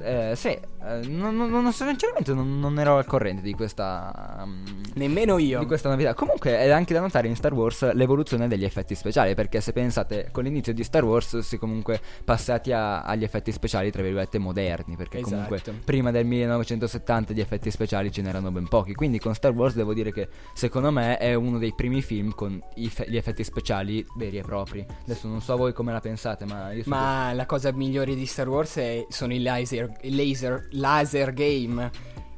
Eh, 0.01 0.33
sì, 0.35 0.49
eh, 0.49 1.07
non, 1.07 1.35
non- 1.35 1.71
sinceramente 1.73 2.33
non, 2.33 2.59
non 2.59 2.79
ero 2.79 2.97
al 2.97 3.05
corrente 3.05 3.41
di 3.41 3.53
questa. 3.53 4.41
um, 4.43 4.63
Nemmeno 4.95 5.37
io. 5.37 5.59
Di 5.59 5.65
questa 5.65 5.89
novità. 5.89 6.13
Comunque 6.13 6.57
è 6.57 6.69
anche 6.69 6.93
da 6.93 6.99
notare 7.01 7.27
in 7.27 7.35
Star 7.35 7.53
Wars 7.53 7.91
l'evoluzione 7.93 8.47
degli 8.47 8.63
effetti 8.63 8.95
speciali. 8.95 9.33
Perché 9.35 9.61
se 9.61 9.73
pensate, 9.73 10.29
con 10.31 10.43
l'inizio 10.43 10.73
di 10.73 10.83
Star 10.83 11.03
Wars 11.03 11.39
si 11.39 11.55
è 11.55 11.59
comunque 11.59 11.99
passati 12.23 12.71
a- 12.71 13.01
agli 13.03 13.23
effetti 13.23 13.51
speciali, 13.51 13.91
tra 13.91 14.01
virgolette, 14.01 14.37
moderni. 14.39 14.95
Perché 14.95 15.19
Esatto. 15.19 15.33
comunque 15.33 15.61
prima 15.83 16.11
del 16.11 16.25
1970 16.25 17.33
di 17.33 17.41
effetti 17.41 17.71
speciali 17.71 18.11
ce 18.11 18.21
n'erano 18.21 18.51
ben 18.51 18.67
pochi. 18.67 18.93
Quindi 18.93 19.19
con 19.19 19.33
Star 19.35 19.51
Wars 19.51 19.75
devo 19.75 19.93
dire 19.93 20.11
che 20.11 20.27
secondo 20.53 20.91
me 20.91 21.17
è 21.17 21.33
uno 21.33 21.57
dei 21.57 21.73
primi 21.75 22.01
film 22.01 22.33
con 22.33 22.61
fe- 22.89 23.05
gli 23.07 23.17
effetti 23.17 23.43
speciali 23.43 24.05
veri 24.17 24.37
e 24.37 24.41
propri. 24.41 24.85
Adesso 25.03 25.27
non 25.27 25.41
so 25.41 25.55
voi 25.57 25.73
come 25.73 25.91
la 25.91 25.99
pensate, 25.99 26.45
ma 26.45 26.71
io 26.71 26.83
so 26.83 26.89
Ma 26.89 27.33
la 27.33 27.45
cosa 27.45 27.71
migliore 27.71 28.15
di 28.15 28.25
Star 28.25 28.47
Wars 28.47 28.75
è- 28.77 29.05
sono 29.09 29.33
i 29.33 29.41
laser, 29.41 29.86
i 30.01 30.15
laser, 30.15 30.67
laser 30.71 31.33
game. 31.33 31.89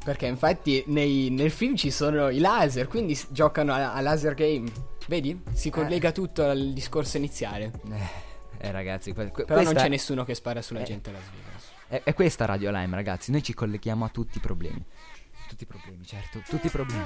Perché 0.03 0.25
infatti 0.27 0.83
nei- 0.87 1.29
nel 1.29 1.51
film 1.51 1.75
ci 1.75 1.91
sono 1.91 2.29
i 2.29 2.39
laser, 2.39 2.87
quindi 2.87 3.19
giocano 3.29 3.73
a, 3.73 3.93
a 3.93 4.01
laser 4.01 4.33
game. 4.33 4.71
Vedi? 5.07 5.41
Si 5.53 5.69
collega 5.69 6.11
tutto 6.11 6.45
al 6.45 6.71
discorso 6.73 7.17
iniziale. 7.17 7.71
Eh, 8.57 8.71
ragazzi, 8.71 9.13
que- 9.13 9.31
que- 9.31 9.45
Però 9.45 9.61
non 9.61 9.73
c'è 9.73 9.87
nessuno 9.89 10.23
che 10.23 10.35
spara 10.35 10.61
sulla 10.61 10.81
Eh. 10.81 10.83
gente 10.83 11.09
a 11.09 11.13
Las 11.13 11.21
Vegas. 11.31 11.67
È, 11.87 12.01
è 12.09 12.13
questa 12.13 12.45
Radio 12.45 12.71
Lime, 12.71 12.95
ragazzi. 12.95 13.31
Noi 13.31 13.43
ci 13.43 13.53
colleghiamo 13.53 14.05
a 14.05 14.09
tutti 14.09 14.37
i 14.37 14.41
problemi. 14.41 14.83
Tutti 15.47 15.63
i 15.63 15.67
problemi, 15.67 16.05
certo, 16.05 16.41
tutti 16.47 16.67
i 16.67 16.69
problemi. 16.69 17.03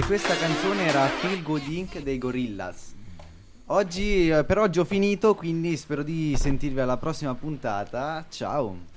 Questa 0.00 0.36
canzone 0.36 0.86
era 0.86 1.06
Feel 1.06 1.42
Good 1.42 1.68
Inc. 1.68 2.02
dei 2.02 2.18
Gorillaz. 2.18 2.94
Oggi, 3.66 4.28
eh, 4.28 4.44
per 4.44 4.58
oggi 4.58 4.78
ho 4.78 4.84
finito, 4.84 5.34
quindi 5.34 5.76
spero 5.76 6.02
di 6.02 6.36
sentirvi 6.38 6.80
alla 6.80 6.96
prossima 6.96 7.34
puntata. 7.34 8.24
Ciao. 8.28 8.90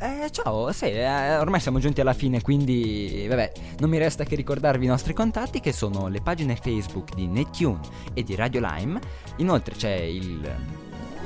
Eh, 0.00 0.28
ciao, 0.30 0.70
sì, 0.72 0.86
eh, 0.86 1.36
ormai 1.38 1.60
siamo 1.60 1.78
giunti 1.78 2.00
alla 2.00 2.12
fine, 2.12 2.40
quindi 2.40 3.26
vabbè, 3.28 3.52
non 3.78 3.90
mi 3.90 3.98
resta 3.98 4.24
che 4.24 4.36
ricordarvi 4.36 4.84
i 4.84 4.88
nostri 4.88 5.12
contatti 5.12 5.60
che 5.60 5.72
sono 5.72 6.08
le 6.08 6.20
pagine 6.20 6.56
Facebook 6.56 7.14
di 7.14 7.26
Nettune 7.26 7.80
e 8.14 8.22
di 8.22 8.34
Radio 8.34 8.60
Lime. 8.62 9.00
Inoltre 9.36 9.74
c'è 9.74 9.94
il 9.94 10.56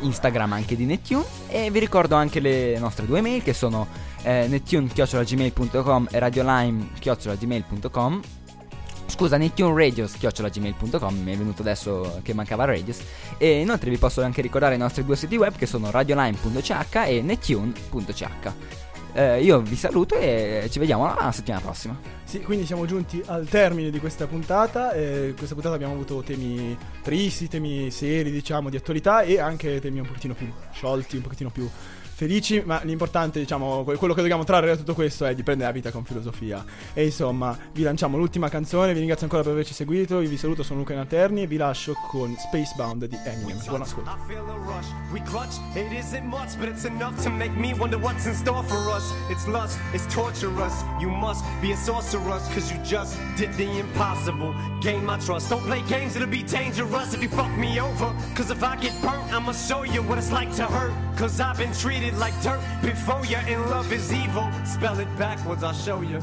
Instagram 0.01 0.55
anche 0.55 0.77
di 0.77 0.85
Nettune 0.85 1.25
e 1.49 1.71
vi 1.71 1.79
ricordo 1.79 2.15
anche 2.15 2.41
le 2.41 2.79
nostre 2.79 3.07
due 3.07 3.21
mail 3.21 3.43
che 3.43 3.53
sono 3.53 3.87
eh, 4.23 4.47
nettune.gmail.com 4.49 6.09
e 6.11 6.19
radiolime.gmail.com 6.19 8.42
Scusa, 9.13 9.37
nettuneradio.gmail.com 9.37 11.15
Mi 11.23 11.35
è 11.35 11.37
venuto 11.37 11.61
adesso 11.61 12.21
che 12.23 12.33
mancava 12.33 12.65
Radius 12.65 13.03
E 13.37 13.61
inoltre 13.61 13.91
vi 13.91 13.99
posso 13.99 14.23
anche 14.23 14.41
ricordare 14.41 14.75
i 14.75 14.79
nostri 14.79 15.05
due 15.05 15.17
siti 15.17 15.37
web 15.37 15.55
Che 15.55 15.67
sono 15.67 15.91
radiolime.ch 15.91 16.95
e 17.05 17.21
nettune.ch 17.21 18.27
eh, 19.13 19.43
Io 19.43 19.61
vi 19.61 19.77
saluto 19.77 20.17
e 20.17 20.67
ci 20.71 20.79
vediamo 20.79 21.05
la 21.05 21.31
settimana 21.31 21.63
prossima 21.63 21.95
Sì, 22.25 22.41
quindi 22.41 22.65
siamo 22.65 22.87
giunti 22.87 23.23
al 23.27 23.47
termine 23.47 23.91
di 23.91 24.01
questa 24.01 24.27
puntata. 24.27 24.93
Eh, 24.93 25.35
questa 25.37 25.53
puntata 25.53 25.75
abbiamo 25.75 25.93
avuto 25.93 26.23
temi 26.23 26.75
tristi, 27.03 27.49
temi 27.49 27.91
seri, 27.91 28.31
diciamo, 28.31 28.71
di 28.71 28.79
attualità 28.79 29.21
e 29.21 29.39
anche 29.39 29.79
temi 29.79 29.99
un 29.99 30.07
pochettino 30.07 30.33
più 30.33 30.51
sciolti, 30.73 31.17
un 31.17 31.23
pochettino 31.23 31.51
più 31.51 31.69
felici. 32.15 32.63
Ma 32.65 32.81
l'importante, 32.85 33.39
diciamo, 33.39 33.85
que- 33.85 33.97
quello 33.97 34.15
che 34.15 34.21
dobbiamo 34.21 34.45
trarre 34.45 34.67
da 34.69 34.77
tutto 34.77 34.95
questo 34.95 35.25
è 35.25 35.35
di 35.35 35.43
prendere 35.43 35.69
la 35.69 35.75
vita 35.75 35.91
con 35.91 36.05
filosofia. 36.05 36.65
E 36.93 37.05
insomma, 37.05 37.57
vi 37.73 37.83
lanciamo 37.83 38.17
l'ultima 38.17 38.49
canzone. 38.49 38.93
Vi 38.93 38.99
ringrazio 38.99 39.25
ancora 39.25 39.43
per 39.43 39.53
averci 39.53 39.75
seguito. 39.75 40.21
Io 40.21 40.29
vi 40.29 40.37
saluto, 40.37 40.63
sono 40.63 40.81
Luca 40.81 40.95
Naterni 40.95 41.43
e 41.43 41.47
vi 41.47 41.57
lascio 41.57 41.95
con 42.11 42.35
Spacebound 42.39 43.07
di 43.07 43.19
Eminem. 43.25 43.59
Buon 43.67 43.83
ascolto. 43.83 44.11
I 44.11 44.15
feel 44.27 44.45
a 44.49 44.57
rush. 44.57 44.87
We 45.13 45.23
clutch. 45.23 45.57
It 45.75 45.93
isn't 45.93 46.25
much, 46.25 46.57
but 46.59 46.69
it's 46.69 46.85
enough 46.85 47.21
to 47.23 47.31
make 47.31 47.53
me 47.57 47.73
wonder 47.79 47.99
what's 47.99 48.27
in 48.27 48.35
store 48.35 48.63
for 48.65 48.79
us. 48.95 49.13
It's 49.31 49.47
lust, 49.47 49.79
it's 49.93 50.07
torturous. 50.13 50.85
You 51.01 51.09
must 51.11 51.45
be 51.61 51.73
a 51.73 51.77
sorceress, 51.77 52.47
cause 52.55 52.71
you 52.71 52.79
just 52.85 53.17
did 53.37 53.53
the 53.57 53.69
impossible. 53.79 54.55
Gain 54.81 55.05
my 55.05 55.19
trust. 55.19 55.51
Don't 55.51 55.65
play 55.65 55.83
games, 55.89 56.17
it'll 56.17 56.29
be 56.29 56.43
dangerous 56.43 57.15
if 57.15 57.23
you 57.23 57.29
fuck 57.29 57.51
me 57.57 57.81
over. 57.81 58.13
Cause 58.35 58.51
if 58.51 58.63
I 58.63 58.77
get 58.77 58.93
burnt, 59.03 59.33
I'ma 59.33 59.53
show 59.53 59.85
you 59.85 60.03
what 60.03 60.19
it's 60.19 60.33
like 60.33 60.53
to 60.57 60.65
hurt. 60.65 60.93
Cause 61.17 61.41
I've 61.41 61.57
been 61.59 61.73
treated 61.73 62.02
like 62.11 62.35
dirt 62.43 62.61
before 62.83 63.25
you, 63.25 63.37
and 63.37 63.71
love 63.71 63.93
is 63.93 64.13
evil. 64.13 64.51
Spell 64.65 64.99
it 64.99 65.09
backwards, 65.19 65.63
I'll 65.63 65.73
show 65.73 66.01
you. 66.01 66.21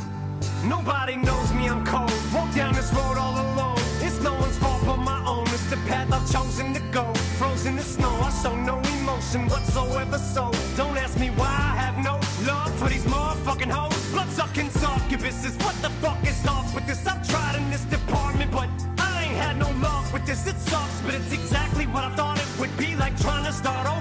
Nobody 0.65 1.15
knows 1.15 1.53
me, 1.53 1.69
I'm 1.69 1.85
cold. 1.85 2.11
Walk 2.33 2.53
down 2.53 2.73
this 2.73 2.91
road 2.93 3.17
all 3.17 3.33
alone. 3.33 3.77
It's 4.01 4.19
no 4.21 4.33
one's 4.33 4.57
fault 4.57 4.81
but 4.85 4.97
my 4.97 5.23
own. 5.25 5.47
It's 5.47 5.69
the 5.69 5.77
path 5.87 6.11
I've 6.11 6.29
chosen 6.31 6.73
to 6.73 6.81
go. 6.91 7.13
Frozen 7.37 7.77
in 7.77 7.83
snow, 7.83 8.09
I 8.09 8.29
show 8.43 8.55
no 8.55 8.79
emotion 8.99 9.47
whatsoever. 9.47 10.17
So 10.17 10.51
don't 10.75 10.97
ask 10.97 11.17
me 11.19 11.29
why 11.29 11.47
I 11.47 11.75
have 11.83 11.97
no 12.03 12.19
love 12.45 12.73
for 12.77 12.89
these 12.89 13.05
motherfucking 13.05 13.71
hoes. 13.71 14.11
Blood 14.11 14.29
sucking 14.29 14.69
succubuses. 14.69 15.55
What 15.63 15.75
the 15.81 15.89
fuck 16.01 16.21
is 16.27 16.45
off 16.45 16.75
with 16.75 16.87
this? 16.87 17.07
I've 17.07 17.25
tried 17.27 17.55
in 17.55 17.69
this 17.69 17.85
department, 17.85 18.51
but 18.51 18.69
I 18.97 19.23
ain't 19.23 19.37
had 19.37 19.57
no 19.57 19.69
luck 19.81 20.11
with 20.11 20.25
this. 20.25 20.45
It 20.47 20.57
sucks, 20.57 21.01
but 21.01 21.13
it's 21.13 21.31
exactly 21.31 21.85
what 21.87 22.03
I 22.03 22.15
thought 22.15 22.37
it 22.37 22.47
would 22.59 22.75
be 22.77 22.95
like 22.95 23.17
trying 23.19 23.45
to 23.45 23.53
start 23.53 23.87
over. 23.87 23.98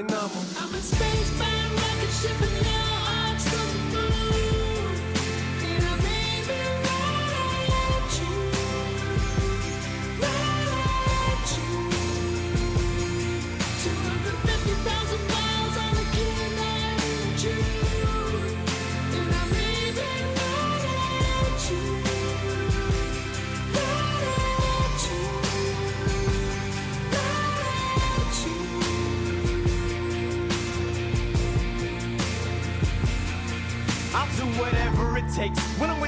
Supernova, 0.00 0.02
and 0.02 0.10
I'm 0.12 0.30
a. 0.30 0.60
I'm 0.60 0.74
a 0.74 0.78
spacebound 0.78 1.72
rocket 1.76 2.10
ship 2.10 2.49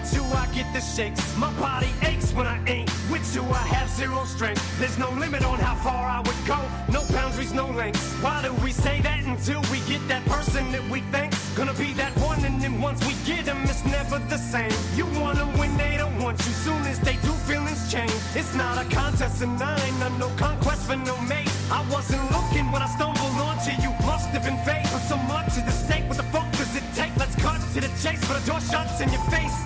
with 0.02 0.14
you, 0.14 0.24
I 0.36 0.46
get 0.52 0.66
the 0.72 0.80
shakes. 0.80 1.36
My 1.36 1.52
body 1.60 1.90
aches 2.02 2.32
when 2.32 2.46
I 2.46 2.58
ain't 2.66 2.90
with 3.10 3.34
you. 3.34 3.42
I 3.42 3.64
have 3.74 3.88
zero 3.88 4.24
strength. 4.24 4.62
There's 4.78 4.98
no 4.98 5.10
limit 5.10 5.44
on 5.44 5.58
how 5.58 5.76
far 5.76 6.08
I 6.08 6.18
would 6.18 6.40
go. 6.46 6.58
No 6.90 7.02
boundaries, 7.12 7.52
no 7.52 7.66
lengths. 7.66 8.12
Why 8.22 8.42
do 8.42 8.52
we 8.64 8.72
say 8.72 9.00
that 9.02 9.20
until 9.24 9.60
we 9.70 9.78
get 9.86 10.06
that 10.08 10.24
person 10.26 10.72
that 10.72 10.84
we 10.90 11.00
think's 11.12 11.38
gonna 11.56 11.74
be 11.74 11.92
that 11.94 12.12
one? 12.18 12.44
And 12.44 12.60
then 12.60 12.80
once 12.80 13.00
we 13.06 13.14
get 13.24 13.44
them, 13.44 13.62
it's 13.64 13.84
never 13.84 14.18
the 14.28 14.38
same. 14.38 14.72
You 14.96 15.06
want 15.20 15.38
them 15.38 15.56
when 15.56 15.76
they 15.76 15.96
don't 15.96 16.18
want 16.20 16.38
you. 16.38 16.52
Soon 16.66 16.82
as 16.86 16.98
they 17.00 17.16
do, 17.22 17.32
feelings 17.48 17.90
change. 17.90 18.12
It's 18.34 18.54
not 18.54 18.84
a 18.84 18.86
contest, 18.90 19.42
and 19.42 19.62
I 19.62 19.78
ain't 19.86 20.18
no 20.18 20.28
conquest 20.36 20.86
for 20.88 20.96
no 20.96 21.16
mate. 21.22 21.50
I 21.70 21.80
wasn't 21.90 22.24
looking 22.32 22.66
when 22.72 22.82
I 22.82 22.88
stumbled 22.96 23.38
onto 23.48 23.72
you. 23.82 23.90
Must 24.04 24.28
have 24.34 24.44
been 24.44 24.58
fate. 24.66 24.84
Put 24.92 25.02
so 25.02 25.16
much 25.16 25.56
at 25.58 25.66
the 25.66 25.76
stake. 25.84 26.04
What 26.08 26.16
the 26.16 26.28
fuck 26.34 26.50
does 26.52 26.74
it 26.74 26.84
take? 26.94 27.14
Let's 27.16 27.36
cut 27.36 27.60
to 27.74 27.80
the 27.80 27.92
chase, 28.02 28.20
but 28.26 28.34
the 28.40 28.44
door 28.50 28.60
shuts 28.60 29.00
in 29.00 29.08
your 29.12 29.24
face. 29.30 29.56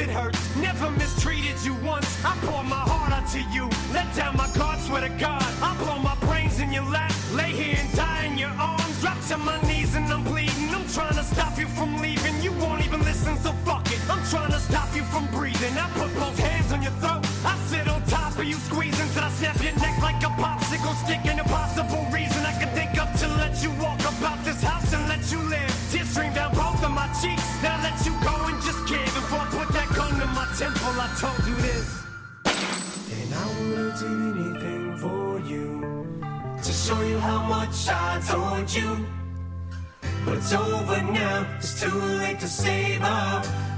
It 0.00 0.08
hurts. 0.08 0.56
Never 0.56 0.90
mistreated 0.90 1.62
you 1.62 1.74
once. 1.74 2.08
I 2.24 2.36
pour 2.42 2.64
my 2.64 2.82
heart 2.90 3.12
out 3.12 3.28
to 3.32 3.40
you. 3.54 3.68
Let 3.92 4.12
down 4.16 4.36
my 4.36 4.48
guard, 4.56 4.80
swear 4.80 5.02
to 5.02 5.08
God. 5.20 5.44
I 5.62 5.76
blow 5.78 5.98
my 5.98 6.16
brains 6.26 6.58
in 6.58 6.72
your 6.72 6.84
lap. 6.84 7.12
Lay 7.32 7.52
here 7.52 7.76
and 7.78 7.92
die 7.94 8.24
in 8.24 8.38
your 8.38 8.54
arms. 8.58 9.00
Drop 9.00 9.18
to 9.28 9.36
my 9.38 9.60
knees 9.62 9.69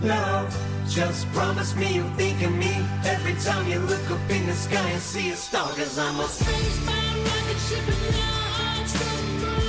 love. 0.03 0.57
Just 0.89 1.31
promise 1.33 1.75
me 1.75 1.95
you'll 1.95 2.09
think 2.11 2.43
of 2.43 2.53
me 2.53 2.85
every 3.05 3.35
time 3.35 3.67
you 3.69 3.79
look 3.79 4.11
up 4.11 4.31
in 4.31 4.47
the 4.47 4.53
sky 4.53 4.89
and 4.91 5.01
see 5.01 5.31
a 5.31 5.37
star. 5.37 5.69
Cause 5.71 5.99
I'm 5.99 6.21
a 6.21 6.25
spacebound 6.25 7.25
rocket 7.25 7.61
ship 7.67 7.89
and 7.89 8.15
heart's 8.17 8.93
the 8.93 9.62